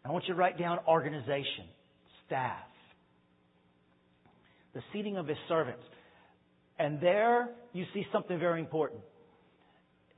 I 0.05 0.11
want 0.11 0.25
you 0.27 0.33
to 0.33 0.39
write 0.39 0.57
down 0.57 0.79
organization, 0.87 1.65
staff. 2.25 2.63
The 4.73 4.81
seating 4.93 5.17
of 5.17 5.27
his 5.27 5.37
servants. 5.49 5.83
And 6.79 7.01
there 7.01 7.49
you 7.73 7.85
see 7.93 8.05
something 8.11 8.39
very 8.39 8.59
important. 8.59 9.01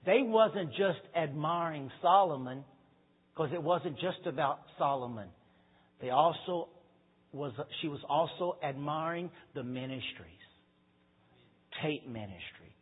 They 0.06 0.21
wasn't 0.21 0.69
just 0.71 0.99
admiring 1.15 1.89
Solomon 2.01 2.63
because 3.34 3.51
it 3.53 3.62
wasn't 3.62 3.95
just 3.95 4.27
about 4.27 4.60
Solomon. 4.77 5.27
They 6.01 6.10
also 6.10 6.69
was 7.34 7.52
she 7.82 7.88
was 7.88 8.00
also 8.08 8.58
admiring 8.63 9.30
the 9.56 9.63
ministries. 9.63 10.30
Tape 11.82 12.08
ministry, 12.08 12.76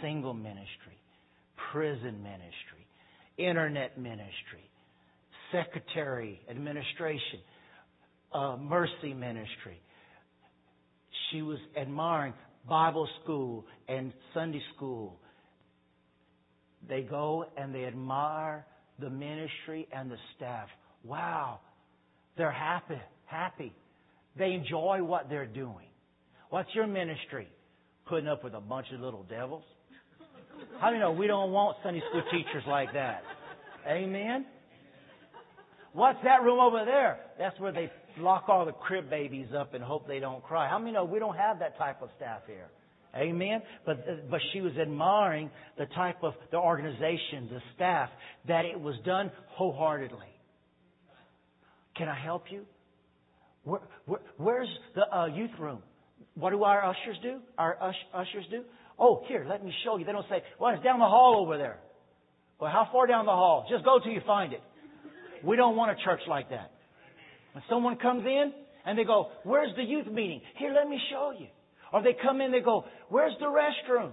single 0.00 0.34
ministry, 0.34 0.98
prison 1.70 2.22
ministry, 2.22 2.86
internet 3.36 3.98
ministry, 3.98 4.70
secretary, 5.52 6.40
administration, 6.50 7.40
uh, 8.32 8.56
mercy 8.58 9.12
ministry. 9.14 9.80
She 11.30 11.42
was 11.42 11.58
admiring 11.76 12.34
Bible 12.68 13.08
school 13.22 13.66
and 13.88 14.12
Sunday 14.34 14.62
school. 14.74 15.18
They 16.88 17.02
go 17.02 17.44
and 17.56 17.74
they 17.74 17.84
admire 17.84 18.66
the 18.98 19.10
ministry 19.10 19.88
and 19.92 20.10
the 20.10 20.16
staff. 20.36 20.68
Wow, 21.04 21.60
they're 22.36 22.50
happy, 22.50 23.00
happy. 23.26 23.72
They 24.36 24.52
enjoy 24.52 25.02
what 25.02 25.28
they're 25.28 25.46
doing. 25.46 25.86
What's 26.50 26.74
your 26.74 26.86
ministry? 26.86 27.48
Putting 28.06 28.28
up 28.28 28.44
with 28.44 28.54
a 28.54 28.60
bunch 28.60 28.86
of 28.94 29.00
little 29.00 29.24
devils? 29.24 29.64
How 30.80 30.88
do 30.88 30.94
you 30.94 31.00
know 31.00 31.12
we 31.12 31.26
don't 31.26 31.52
want 31.52 31.76
Sunday 31.82 32.02
school 32.10 32.22
teachers 32.30 32.64
like 32.66 32.92
that? 32.92 33.22
Amen? 33.88 34.46
What's 35.92 36.18
that 36.24 36.42
room 36.42 36.58
over 36.58 36.84
there? 36.84 37.18
That's 37.38 37.58
where 37.60 37.72
they 37.72 37.90
lock 38.18 38.44
all 38.48 38.64
the 38.64 38.72
crib 38.72 39.10
babies 39.10 39.48
up 39.56 39.74
and 39.74 39.82
hope 39.82 40.06
they 40.06 40.20
don't 40.20 40.42
cry. 40.42 40.68
How 40.68 40.78
many 40.78 40.92
know 40.92 41.04
we 41.04 41.18
don't 41.18 41.36
have 41.36 41.58
that 41.58 41.76
type 41.78 42.02
of 42.02 42.08
staff 42.16 42.42
here? 42.46 42.68
Amen. 43.14 43.60
But 43.84 43.98
uh, 43.98 44.14
but 44.30 44.40
she 44.52 44.62
was 44.62 44.72
admiring 44.80 45.50
the 45.76 45.86
type 45.94 46.22
of 46.22 46.32
the 46.50 46.56
organization, 46.56 47.48
the 47.50 47.60
staff, 47.74 48.08
that 48.48 48.64
it 48.64 48.80
was 48.80 48.94
done 49.04 49.30
wholeheartedly. 49.50 50.26
Can 51.96 52.08
I 52.08 52.18
help 52.18 52.44
you? 52.50 52.64
Where, 53.64 53.80
where, 54.06 54.20
where's 54.36 54.68
the 54.94 55.02
uh, 55.02 55.26
youth 55.26 55.50
room? 55.58 55.82
What 56.34 56.50
do 56.50 56.64
our 56.64 56.84
ushers 56.84 57.16
do? 57.22 57.38
Our 57.58 57.76
ush- 57.82 57.94
ushers 58.14 58.44
do? 58.50 58.62
Oh, 58.98 59.22
here, 59.28 59.44
let 59.48 59.64
me 59.64 59.72
show 59.84 59.96
you. 59.96 60.04
They 60.04 60.12
don't 60.12 60.26
say, 60.28 60.42
well, 60.58 60.74
it's 60.74 60.82
down 60.82 60.98
the 60.98 61.06
hall 61.06 61.42
over 61.44 61.58
there. 61.58 61.78
Well, 62.60 62.70
how 62.70 62.88
far 62.92 63.06
down 63.06 63.26
the 63.26 63.32
hall? 63.32 63.66
Just 63.70 63.84
go 63.84 63.98
till 63.98 64.12
you 64.12 64.20
find 64.26 64.52
it. 64.52 64.62
We 65.44 65.56
don't 65.56 65.76
want 65.76 65.90
a 65.90 66.04
church 66.04 66.20
like 66.28 66.50
that. 66.50 66.70
When 67.52 67.64
someone 67.68 67.96
comes 67.96 68.24
in 68.24 68.52
and 68.86 68.98
they 68.98 69.04
go, 69.04 69.30
where's 69.44 69.74
the 69.76 69.82
youth 69.82 70.06
meeting? 70.06 70.40
Here, 70.58 70.72
let 70.72 70.88
me 70.88 70.98
show 71.10 71.32
you. 71.38 71.48
Or 71.92 72.02
they 72.02 72.14
come 72.22 72.40
in, 72.40 72.52
they 72.52 72.60
go, 72.60 72.84
where's 73.08 73.32
the 73.40 73.46
restroom? 73.46 74.12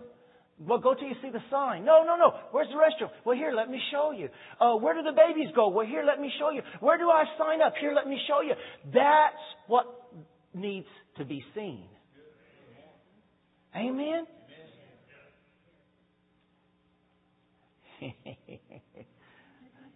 Well, 0.60 0.80
go 0.80 0.94
till 0.94 1.08
you 1.08 1.16
see 1.22 1.30
the 1.30 1.42
sign. 1.50 1.86
No, 1.86 2.04
no, 2.04 2.18
no. 2.18 2.34
Where's 2.52 2.68
the 2.68 2.76
restroom? 2.76 3.10
Well, 3.26 3.38
here, 3.38 3.54
let 3.56 3.70
me 3.70 3.80
show 3.92 4.12
you. 4.12 4.28
Uh, 4.60 4.76
where 4.76 4.94
do 4.94 5.04
the 5.04 5.14
babies 5.16 5.48
go? 5.56 5.70
Well, 5.70 5.86
here, 5.86 6.04
let 6.06 6.20
me 6.20 6.30
show 6.38 6.50
you. 6.50 6.62
Where 6.82 6.98
do 6.98 7.10
I 7.10 7.24
sign 7.38 7.62
up? 7.62 7.74
Here, 7.80 7.94
let 7.96 8.08
me 8.08 8.20
show 8.28 8.42
you. 8.42 8.54
That's 8.94 9.42
what 9.68 9.86
needs 10.54 10.88
to 11.18 11.24
be 11.24 11.42
seen. 11.56 11.86
Amen? 13.76 14.26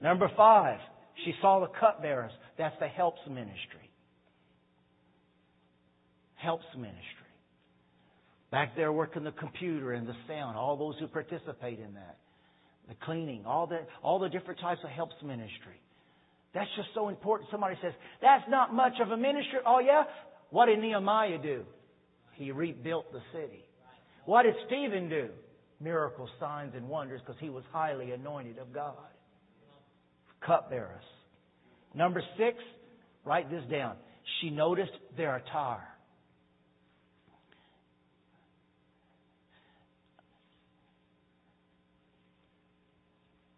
Number 0.01 0.29
five, 0.37 0.79
she 1.25 1.33
saw 1.41 1.59
the 1.59 1.67
cupbearers. 1.79 2.31
That's 2.57 2.75
the 2.79 2.87
helps 2.87 3.19
ministry. 3.27 3.89
Helps 6.35 6.65
ministry. 6.75 7.22
Back 8.53 8.75
there 8.75 8.93
working 8.93 9.23
the 9.23 9.31
computer 9.31 9.93
and 9.93 10.07
the 10.07 10.13
sound, 10.27 10.55
all 10.57 10.77
those 10.77 10.93
who 10.99 11.07
participate 11.07 11.79
in 11.79 11.95
that. 11.95 12.17
The 12.87 12.93
cleaning, 13.03 13.47
all 13.47 13.65
the, 13.65 13.79
all 14.03 14.19
the 14.19 14.29
different 14.29 14.59
types 14.59 14.79
of 14.83 14.91
helps 14.91 15.15
ministry. 15.23 15.81
That's 16.53 16.69
just 16.77 16.89
so 16.93 17.09
important. 17.09 17.49
Somebody 17.49 17.77
says, 17.81 17.93
that's 18.21 18.43
not 18.47 18.71
much 18.71 18.93
of 19.01 19.09
a 19.09 19.17
ministry. 19.17 19.57
Oh 19.65 19.79
yeah? 19.79 20.03
What 20.51 20.67
did 20.67 20.77
Nehemiah 20.77 21.39
do? 21.41 21.63
He 22.35 22.51
rebuilt 22.51 23.11
the 23.11 23.21
city. 23.33 23.65
What 24.25 24.43
did 24.43 24.53
Stephen 24.67 25.09
do? 25.09 25.29
Miracles, 25.81 26.29
signs, 26.39 26.73
and 26.75 26.87
wonders 26.87 27.21
because 27.25 27.41
he 27.41 27.49
was 27.49 27.63
highly 27.71 28.11
anointed 28.11 28.59
of 28.59 28.71
God. 28.71 28.93
Cupbearers. 30.45 31.03
Number 31.95 32.21
six, 32.37 32.59
write 33.25 33.49
this 33.49 33.63
down. 33.71 33.95
She 34.41 34.51
noticed 34.51 34.91
their 35.17 35.37
attire. 35.37 35.87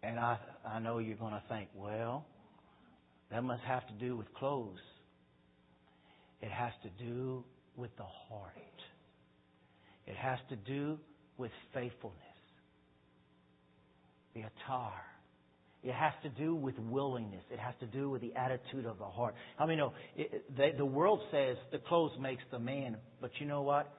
And 0.06 0.20
I, 0.20 0.38
I 0.64 0.78
know 0.78 0.98
you're 0.98 1.16
going 1.16 1.32
to 1.32 1.42
think, 1.48 1.68
well, 1.74 2.24
that 3.30 3.42
must 3.42 3.62
have 3.64 3.84
to 3.88 3.92
do 3.94 4.16
with 4.16 4.32
clothes. 4.34 4.78
It 6.40 6.50
has 6.50 6.72
to 6.84 7.04
do 7.04 7.42
with 7.76 7.90
the 7.96 8.04
heart. 8.04 8.52
It 10.06 10.14
has 10.14 10.38
to 10.50 10.56
do 10.56 10.98
with 11.38 11.50
faithfulness. 11.74 12.20
The 14.34 14.42
attire. 14.42 14.92
It 15.82 15.92
has 15.92 16.12
to 16.22 16.28
do 16.28 16.54
with 16.54 16.78
willingness. 16.78 17.42
It 17.50 17.58
has 17.58 17.74
to 17.80 17.86
do 17.86 18.08
with 18.08 18.20
the 18.20 18.32
attitude 18.36 18.86
of 18.86 18.98
the 18.98 19.06
heart. 19.06 19.34
I 19.58 19.66
mean, 19.66 19.78
know, 19.78 19.92
it, 20.16 20.56
the, 20.56 20.70
the 20.76 20.86
world 20.86 21.20
says 21.32 21.56
the 21.72 21.78
clothes 21.78 22.12
makes 22.20 22.42
the 22.52 22.60
man, 22.60 22.96
but 23.20 23.30
you 23.40 23.46
know 23.46 23.62
what? 23.62 23.92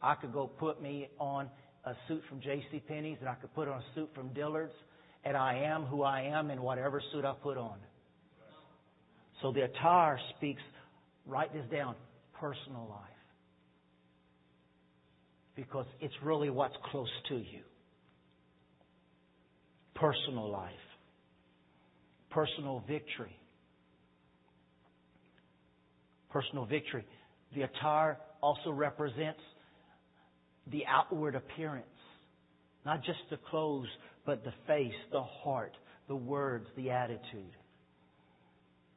I 0.00 0.14
could 0.14 0.32
go 0.32 0.46
put 0.46 0.80
me 0.80 1.08
on 1.18 1.48
a 1.84 1.94
suit 2.06 2.22
from 2.28 2.40
J.C. 2.40 2.80
Penney's, 2.86 3.18
and 3.20 3.28
I 3.28 3.34
could 3.34 3.52
put 3.54 3.66
on 3.66 3.78
a 3.78 3.84
suit 3.94 4.10
from 4.14 4.32
Dillard's, 4.32 4.72
and 5.24 5.36
I 5.36 5.64
am 5.64 5.84
who 5.84 6.02
I 6.02 6.22
am 6.22 6.50
in 6.50 6.62
whatever 6.62 7.02
suit 7.12 7.24
I 7.24 7.34
put 7.42 7.56
on. 7.56 7.78
So 9.42 9.52
the 9.52 9.62
attire 9.62 10.18
speaks. 10.36 10.62
Write 11.26 11.52
this 11.52 11.64
down: 11.70 11.94
personal 12.40 12.88
life, 12.88 13.00
because 15.54 15.86
it's 16.00 16.14
really 16.22 16.50
what's 16.50 16.76
close 16.90 17.10
to 17.28 17.36
you. 17.36 17.62
Personal 19.94 20.50
life 20.50 20.72
personal 22.30 22.82
victory. 22.86 23.36
Personal 26.30 26.66
victory. 26.66 27.06
The 27.54 27.62
attire 27.62 28.18
also 28.42 28.70
represents 28.70 29.40
the 30.70 30.84
outward 30.86 31.34
appearance, 31.34 31.86
not 32.84 33.02
just 33.04 33.18
the 33.30 33.38
clothes, 33.50 33.88
but 34.28 34.44
the 34.44 34.52
face, 34.66 34.92
the 35.10 35.22
heart, 35.22 35.72
the 36.06 36.14
words, 36.14 36.66
the 36.76 36.90
attitude. 36.90 37.56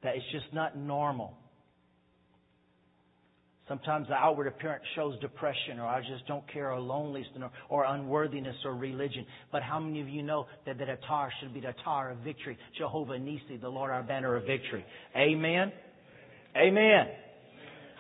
That 0.03 0.18
it's 0.18 0.26
just 0.34 0.53
not 0.53 0.78
normal. 0.78 1.38
Sometimes 3.70 4.10
the 4.10 4.16
outward 4.16 4.47
appearance 4.47 4.84
shows 4.93 5.18
depression 5.22 5.80
or 5.80 5.88
I 5.88 6.01
just 6.01 6.28
don't 6.28 6.43
care 6.51 6.74
or 6.74 6.82
loneliness 6.82 7.30
or, 7.39 7.49
or 7.70 7.86
unworthiness 7.86 8.58
or 8.66 8.76
religion. 8.76 9.26
But 9.53 9.64
how 9.64 9.80
many 9.80 10.01
of 10.01 10.10
you 10.10 10.22
know 10.22 10.47
that 10.66 10.78
the 10.78 10.84
attire 10.84 11.32
should 11.39 11.53
be 11.53 11.62
the 11.62 11.70
attire 11.70 12.10
of 12.10 12.18
victory? 12.18 12.58
Jehovah 12.78 13.18
Nisi, 13.18 13.55
the 13.55 13.70
Lord 13.70 13.89
our 13.89 14.03
banner 14.03 14.36
of 14.36 14.43
victory. 14.43 14.84
Amen. 15.16 15.72
Amen. 16.58 17.08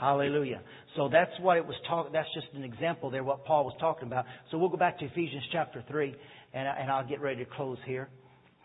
Hallelujah. 0.01 0.61
So 0.97 1.07
that's 1.09 1.31
what 1.39 1.57
it 1.57 1.65
was 1.65 1.75
talking. 1.87 2.11
That's 2.11 2.27
just 2.33 2.47
an 2.55 2.63
example 2.63 3.11
there, 3.11 3.23
what 3.23 3.45
Paul 3.45 3.63
was 3.63 3.75
talking 3.79 4.07
about. 4.07 4.25
So 4.49 4.57
we'll 4.57 4.69
go 4.69 4.75
back 4.75 4.99
to 4.99 5.05
Ephesians 5.05 5.43
chapter 5.53 5.83
three, 5.87 6.15
and, 6.53 6.67
and 6.67 6.91
I'll 6.91 7.07
get 7.07 7.21
ready 7.21 7.43
to 7.43 7.49
close 7.51 7.77
here 7.85 8.09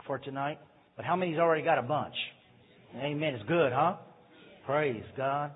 for 0.06 0.18
tonight. 0.18 0.58
But 0.96 1.04
how 1.04 1.16
many's 1.16 1.38
already 1.38 1.62
got 1.62 1.78
a 1.78 1.82
bunch? 1.82 2.14
Amen. 2.96 3.34
It's 3.34 3.44
good, 3.48 3.72
huh? 3.72 3.96
Praise 4.64 5.04
God. 5.16 5.52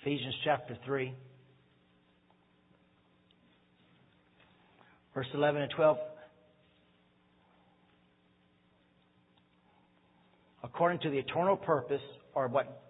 Ephesians 0.00 0.34
chapter 0.44 0.76
3, 0.86 1.12
verse 5.12 5.26
11 5.34 5.62
and 5.62 5.70
12. 5.74 5.98
According 10.62 11.00
to 11.00 11.10
the 11.10 11.18
eternal 11.18 11.56
purpose, 11.56 12.00
or 12.34 12.48
what 12.48 12.82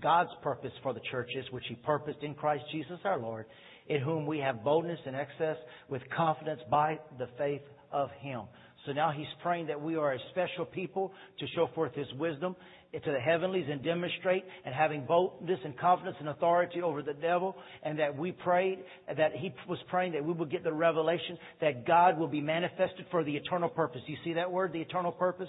God's 0.00 0.30
purpose 0.42 0.72
for 0.82 0.94
the 0.94 1.00
church 1.10 1.28
is, 1.36 1.44
which 1.50 1.64
He 1.68 1.74
purposed 1.74 2.22
in 2.22 2.34
Christ 2.34 2.64
Jesus 2.72 2.98
our 3.04 3.18
Lord, 3.18 3.44
in 3.88 4.00
whom 4.00 4.26
we 4.26 4.38
have 4.38 4.64
boldness 4.64 4.98
and 5.06 5.14
access 5.14 5.56
with 5.88 6.02
confidence 6.16 6.60
by 6.70 6.98
the 7.18 7.28
faith 7.38 7.62
of 7.92 8.10
Him. 8.20 8.42
So 8.86 8.92
now 8.92 9.12
He's 9.12 9.26
praying 9.42 9.66
that 9.68 9.80
we 9.80 9.96
are 9.96 10.12
a 10.12 10.18
special 10.30 10.64
people 10.64 11.12
to 11.38 11.46
show 11.54 11.68
forth 11.74 11.94
His 11.94 12.12
wisdom 12.18 12.56
to 13.02 13.10
the 13.10 13.18
heavenlies 13.18 13.66
and 13.70 13.82
demonstrate 13.82 14.44
and 14.64 14.74
having 14.74 15.04
boldness 15.04 15.58
and 15.64 15.76
confidence 15.78 16.16
and 16.20 16.28
authority 16.28 16.80
over 16.80 17.02
the 17.02 17.14
devil 17.14 17.56
and 17.82 17.98
that 17.98 18.16
we 18.16 18.30
prayed 18.30 18.78
that 19.16 19.32
he 19.34 19.52
was 19.68 19.78
praying 19.88 20.12
that 20.12 20.24
we 20.24 20.32
would 20.32 20.50
get 20.50 20.62
the 20.62 20.72
revelation 20.72 21.36
that 21.60 21.86
God 21.86 22.18
will 22.18 22.28
be 22.28 22.40
manifested 22.40 23.06
for 23.10 23.24
the 23.24 23.34
eternal 23.34 23.68
purpose. 23.68 24.02
You 24.06 24.16
see 24.22 24.34
that 24.34 24.50
word, 24.50 24.72
the 24.72 24.80
eternal 24.80 25.10
purpose? 25.10 25.48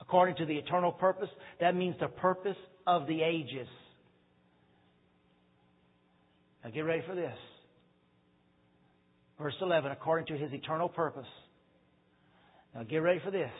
According 0.00 0.36
to 0.36 0.46
the 0.46 0.54
eternal 0.54 0.92
purpose, 0.92 1.28
that 1.60 1.74
means 1.74 1.96
the 1.98 2.06
purpose 2.06 2.56
of 2.86 3.08
the 3.08 3.22
ages. 3.22 3.66
Now 6.62 6.70
get 6.70 6.82
ready 6.82 7.02
for 7.06 7.16
this. 7.16 7.34
Verse 9.40 9.54
11, 9.60 9.92
according 9.92 10.26
to 10.26 10.36
his 10.36 10.52
eternal 10.52 10.88
purpose. 10.88 11.26
Now 12.74 12.82
get 12.82 12.98
ready 12.98 13.20
for 13.24 13.30
this. 13.30 13.50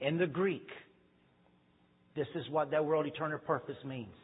In 0.00 0.18
the 0.18 0.26
Greek, 0.26 0.66
this 2.16 2.26
is 2.34 2.48
what 2.50 2.70
that 2.70 2.84
word 2.84 3.06
eternal 3.06 3.38
purpose 3.38 3.76
means. 3.84 4.14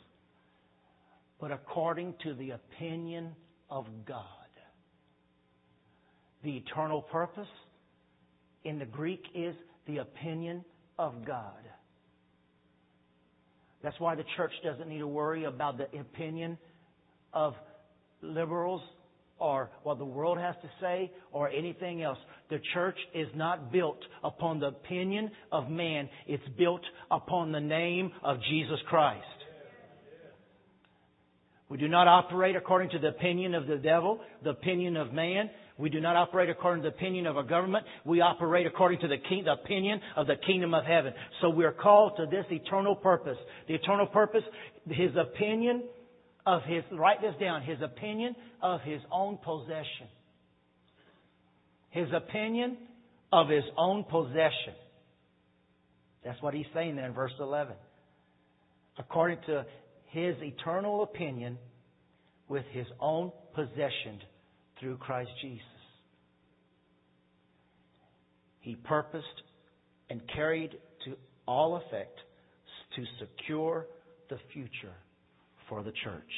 But 1.40 1.52
according 1.52 2.14
to 2.24 2.34
the 2.34 2.50
opinion 2.50 3.34
of 3.70 3.86
God. 4.06 4.24
The 6.42 6.56
eternal 6.56 7.02
purpose 7.02 7.48
in 8.64 8.78
the 8.78 8.86
Greek 8.86 9.22
is 9.34 9.54
the 9.86 9.98
opinion 9.98 10.64
of 10.98 11.26
God. 11.26 11.52
That's 13.82 13.98
why 14.00 14.14
the 14.14 14.24
church 14.36 14.52
doesn't 14.64 14.88
need 14.88 14.98
to 14.98 15.06
worry 15.06 15.44
about 15.44 15.78
the 15.78 15.84
opinion 15.98 16.58
of 17.32 17.54
liberals 18.22 18.82
or 19.38 19.70
what 19.82 19.98
the 19.98 20.04
world 20.04 20.38
has 20.38 20.54
to 20.62 20.70
say 20.80 21.10
or 21.32 21.48
anything 21.48 22.02
else. 22.02 22.18
The 22.50 22.60
church 22.74 22.96
is 23.14 23.28
not 23.34 23.70
built 23.72 23.98
upon 24.24 24.60
the 24.60 24.68
opinion 24.68 25.30
of 25.52 25.68
man. 25.68 26.08
It's 26.26 26.42
built 26.58 26.82
upon 27.10 27.52
the 27.52 27.60
name 27.60 28.12
of 28.22 28.38
Jesus 28.50 28.78
Christ. 28.88 29.24
We 31.68 31.76
do 31.76 31.88
not 31.88 32.08
operate 32.08 32.56
according 32.56 32.90
to 32.90 32.98
the 32.98 33.08
opinion 33.08 33.54
of 33.54 33.66
the 33.66 33.76
devil, 33.76 34.20
the 34.42 34.50
opinion 34.50 34.96
of 34.96 35.12
man. 35.12 35.50
We 35.76 35.90
do 35.90 36.00
not 36.00 36.16
operate 36.16 36.48
according 36.48 36.82
to 36.82 36.90
the 36.90 36.96
opinion 36.96 37.26
of 37.26 37.36
a 37.36 37.42
government. 37.42 37.84
We 38.06 38.22
operate 38.22 38.66
according 38.66 39.00
to 39.00 39.08
the, 39.08 39.18
king, 39.28 39.44
the 39.44 39.52
opinion 39.52 40.00
of 40.16 40.26
the 40.26 40.36
kingdom 40.46 40.72
of 40.72 40.84
heaven. 40.84 41.12
So 41.42 41.50
we're 41.50 41.72
called 41.72 42.16
to 42.16 42.26
this 42.26 42.46
eternal 42.50 42.96
purpose. 42.96 43.36
The 43.68 43.74
eternal 43.74 44.06
purpose, 44.06 44.42
his 44.88 45.10
opinion 45.14 45.82
of 46.48 46.62
his, 46.62 46.82
write 46.92 47.20
this 47.20 47.34
down, 47.38 47.62
his 47.62 47.76
opinion 47.82 48.34
of 48.62 48.80
his 48.80 49.02
own 49.12 49.36
possession. 49.44 50.08
His 51.90 52.08
opinion 52.14 52.78
of 53.30 53.50
his 53.50 53.64
own 53.76 54.04
possession. 54.04 54.72
That's 56.24 56.40
what 56.40 56.54
he's 56.54 56.66
saying 56.72 56.96
there 56.96 57.04
in 57.04 57.12
verse 57.12 57.34
11. 57.38 57.74
According 58.98 59.40
to 59.46 59.66
his 60.06 60.36
eternal 60.40 61.02
opinion 61.02 61.58
with 62.48 62.64
his 62.72 62.86
own 62.98 63.30
possession 63.54 64.18
through 64.80 64.96
Christ 64.96 65.30
Jesus. 65.42 65.60
He 68.60 68.74
purposed 68.74 69.26
and 70.08 70.22
carried 70.34 70.70
to 71.04 71.14
all 71.46 71.76
effect 71.76 72.18
to 72.96 73.04
secure 73.20 73.86
the 74.30 74.38
future 74.54 74.94
for 75.68 75.82
the 75.82 75.92
church. 76.04 76.32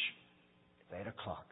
It's 0.81 1.01
8 1.01 1.07
o'clock. 1.07 1.47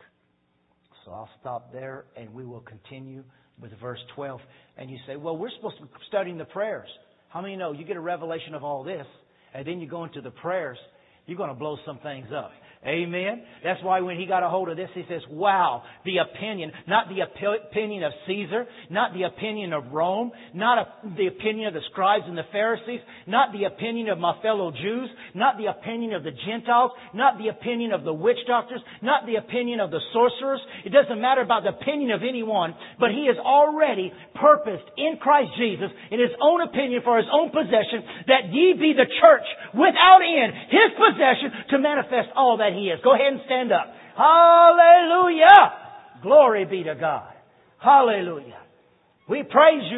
So 1.05 1.13
I'll 1.13 1.31
stop 1.41 1.73
there 1.73 2.05
and 2.17 2.33
we 2.35 2.45
will 2.45 2.61
continue 2.61 3.25
with 3.61 3.71
verse 3.81 4.01
12. 4.15 4.41
And 4.77 4.91
you 4.91 4.99
say, 5.07 5.17
well, 5.17 5.37
we're 5.37 5.51
supposed 5.57 5.77
to 5.79 5.85
be 5.85 5.91
studying 6.09 6.39
the 6.39 6.45
prayers. 6.45 6.89
How 7.29 7.41
many 7.41 7.57
know 7.57 7.73
you 7.73 7.85
get 7.85 7.97
a 7.97 8.01
revelation 8.01 8.55
of 8.55 8.63
all 8.65 8.85
this 8.85 9.07
and 9.55 9.67
then 9.67 9.81
you 9.81 9.89
go 9.89 10.05
into 10.05 10.21
the 10.21 10.31
prayers, 10.31 10.79
you're 11.27 11.37
going 11.37 11.51
to 11.51 11.55
blow 11.55 11.77
some 11.87 11.99
things 11.99 12.29
up. 12.35 12.51
Amen. 12.87 13.43
That's 13.65 13.83
why 13.83 14.01
when 14.01 14.17
he 14.17 14.27
got 14.27 14.45
a 14.45 14.49
hold 14.49 14.69
of 14.69 14.77
this, 14.77 14.89
he 14.95 15.03
says, 15.11 15.21
wow, 15.29 15.83
the 16.05 16.19
opinion, 16.19 16.71
not 16.87 17.09
the 17.09 17.27
opinion 17.27 18.05
of 18.05 18.13
Caesar, 18.29 18.67
not 18.89 19.13
the 19.15 19.25
opinion 19.25 19.73
of 19.73 19.91
Rome, 19.91 20.31
not 20.55 20.79
a, 20.79 20.87
the 21.17 21.27
opinion 21.27 21.67
of 21.67 21.75
the 21.75 21.83
scribes 21.91 22.25
and 22.29 22.39
the 22.39 22.47
Pharisees, 22.53 23.01
not 23.27 23.51
the 23.51 23.65
opinion 23.65 24.09
of 24.11 24.19
my 24.19 24.41
fellow 24.43 24.71
Jews, 24.71 25.11
not 25.35 25.59
the 25.59 25.67
opinion 25.67 26.15
of 26.15 26.23
the 26.23 26.31
Gentiles, 26.47 26.93
not 27.15 27.37
the 27.39 27.49
opinion 27.49 27.93
of 27.93 28.05
the 28.05 28.15
witch 28.15 28.39
doctors, 28.47 28.81
not 29.03 29.27
the 29.27 29.43
opinion 29.43 29.81
of 29.81 29.91
the 29.91 30.01
sorcerers. 30.13 30.61
It 30.87 30.95
doesn't 30.95 31.21
matter 31.21 31.43
about 31.43 31.65
the 31.65 31.75
opinion 31.75 32.13
of 32.13 32.23
anyone, 32.23 32.77
but 33.01 33.11
he 33.11 33.27
has 33.27 33.37
already 33.43 34.13
purposed 34.39 34.87
in 34.97 35.19
Christ 35.21 35.51
Jesus, 35.59 35.91
in 36.13 36.21
his 36.21 36.33
own 36.41 36.63
opinion 36.63 37.03
for 37.03 37.19
his 37.19 37.27
own 37.35 37.51
possession, 37.51 38.07
that 38.31 38.55
ye 38.55 38.79
be 38.79 38.95
the 38.95 39.11
church 39.19 39.47
without 39.75 40.23
end, 40.23 40.55
his 40.71 40.95
possession 40.95 41.75
to 41.75 41.83
manifest 41.83 42.31
all 42.39 42.59
that 42.59 42.69
he 42.79 42.89
is. 42.89 43.01
Go 43.03 43.15
ahead 43.15 43.33
and 43.33 43.41
stand 43.47 43.73
up. 43.73 43.87
Hallelujah! 44.17 45.73
Glory 46.23 46.65
be 46.65 46.85
to 46.85 46.95
God. 46.95 47.33
Hallelujah. 47.79 48.61
We 49.29 49.43
praise 49.43 49.83
you. 49.91 49.97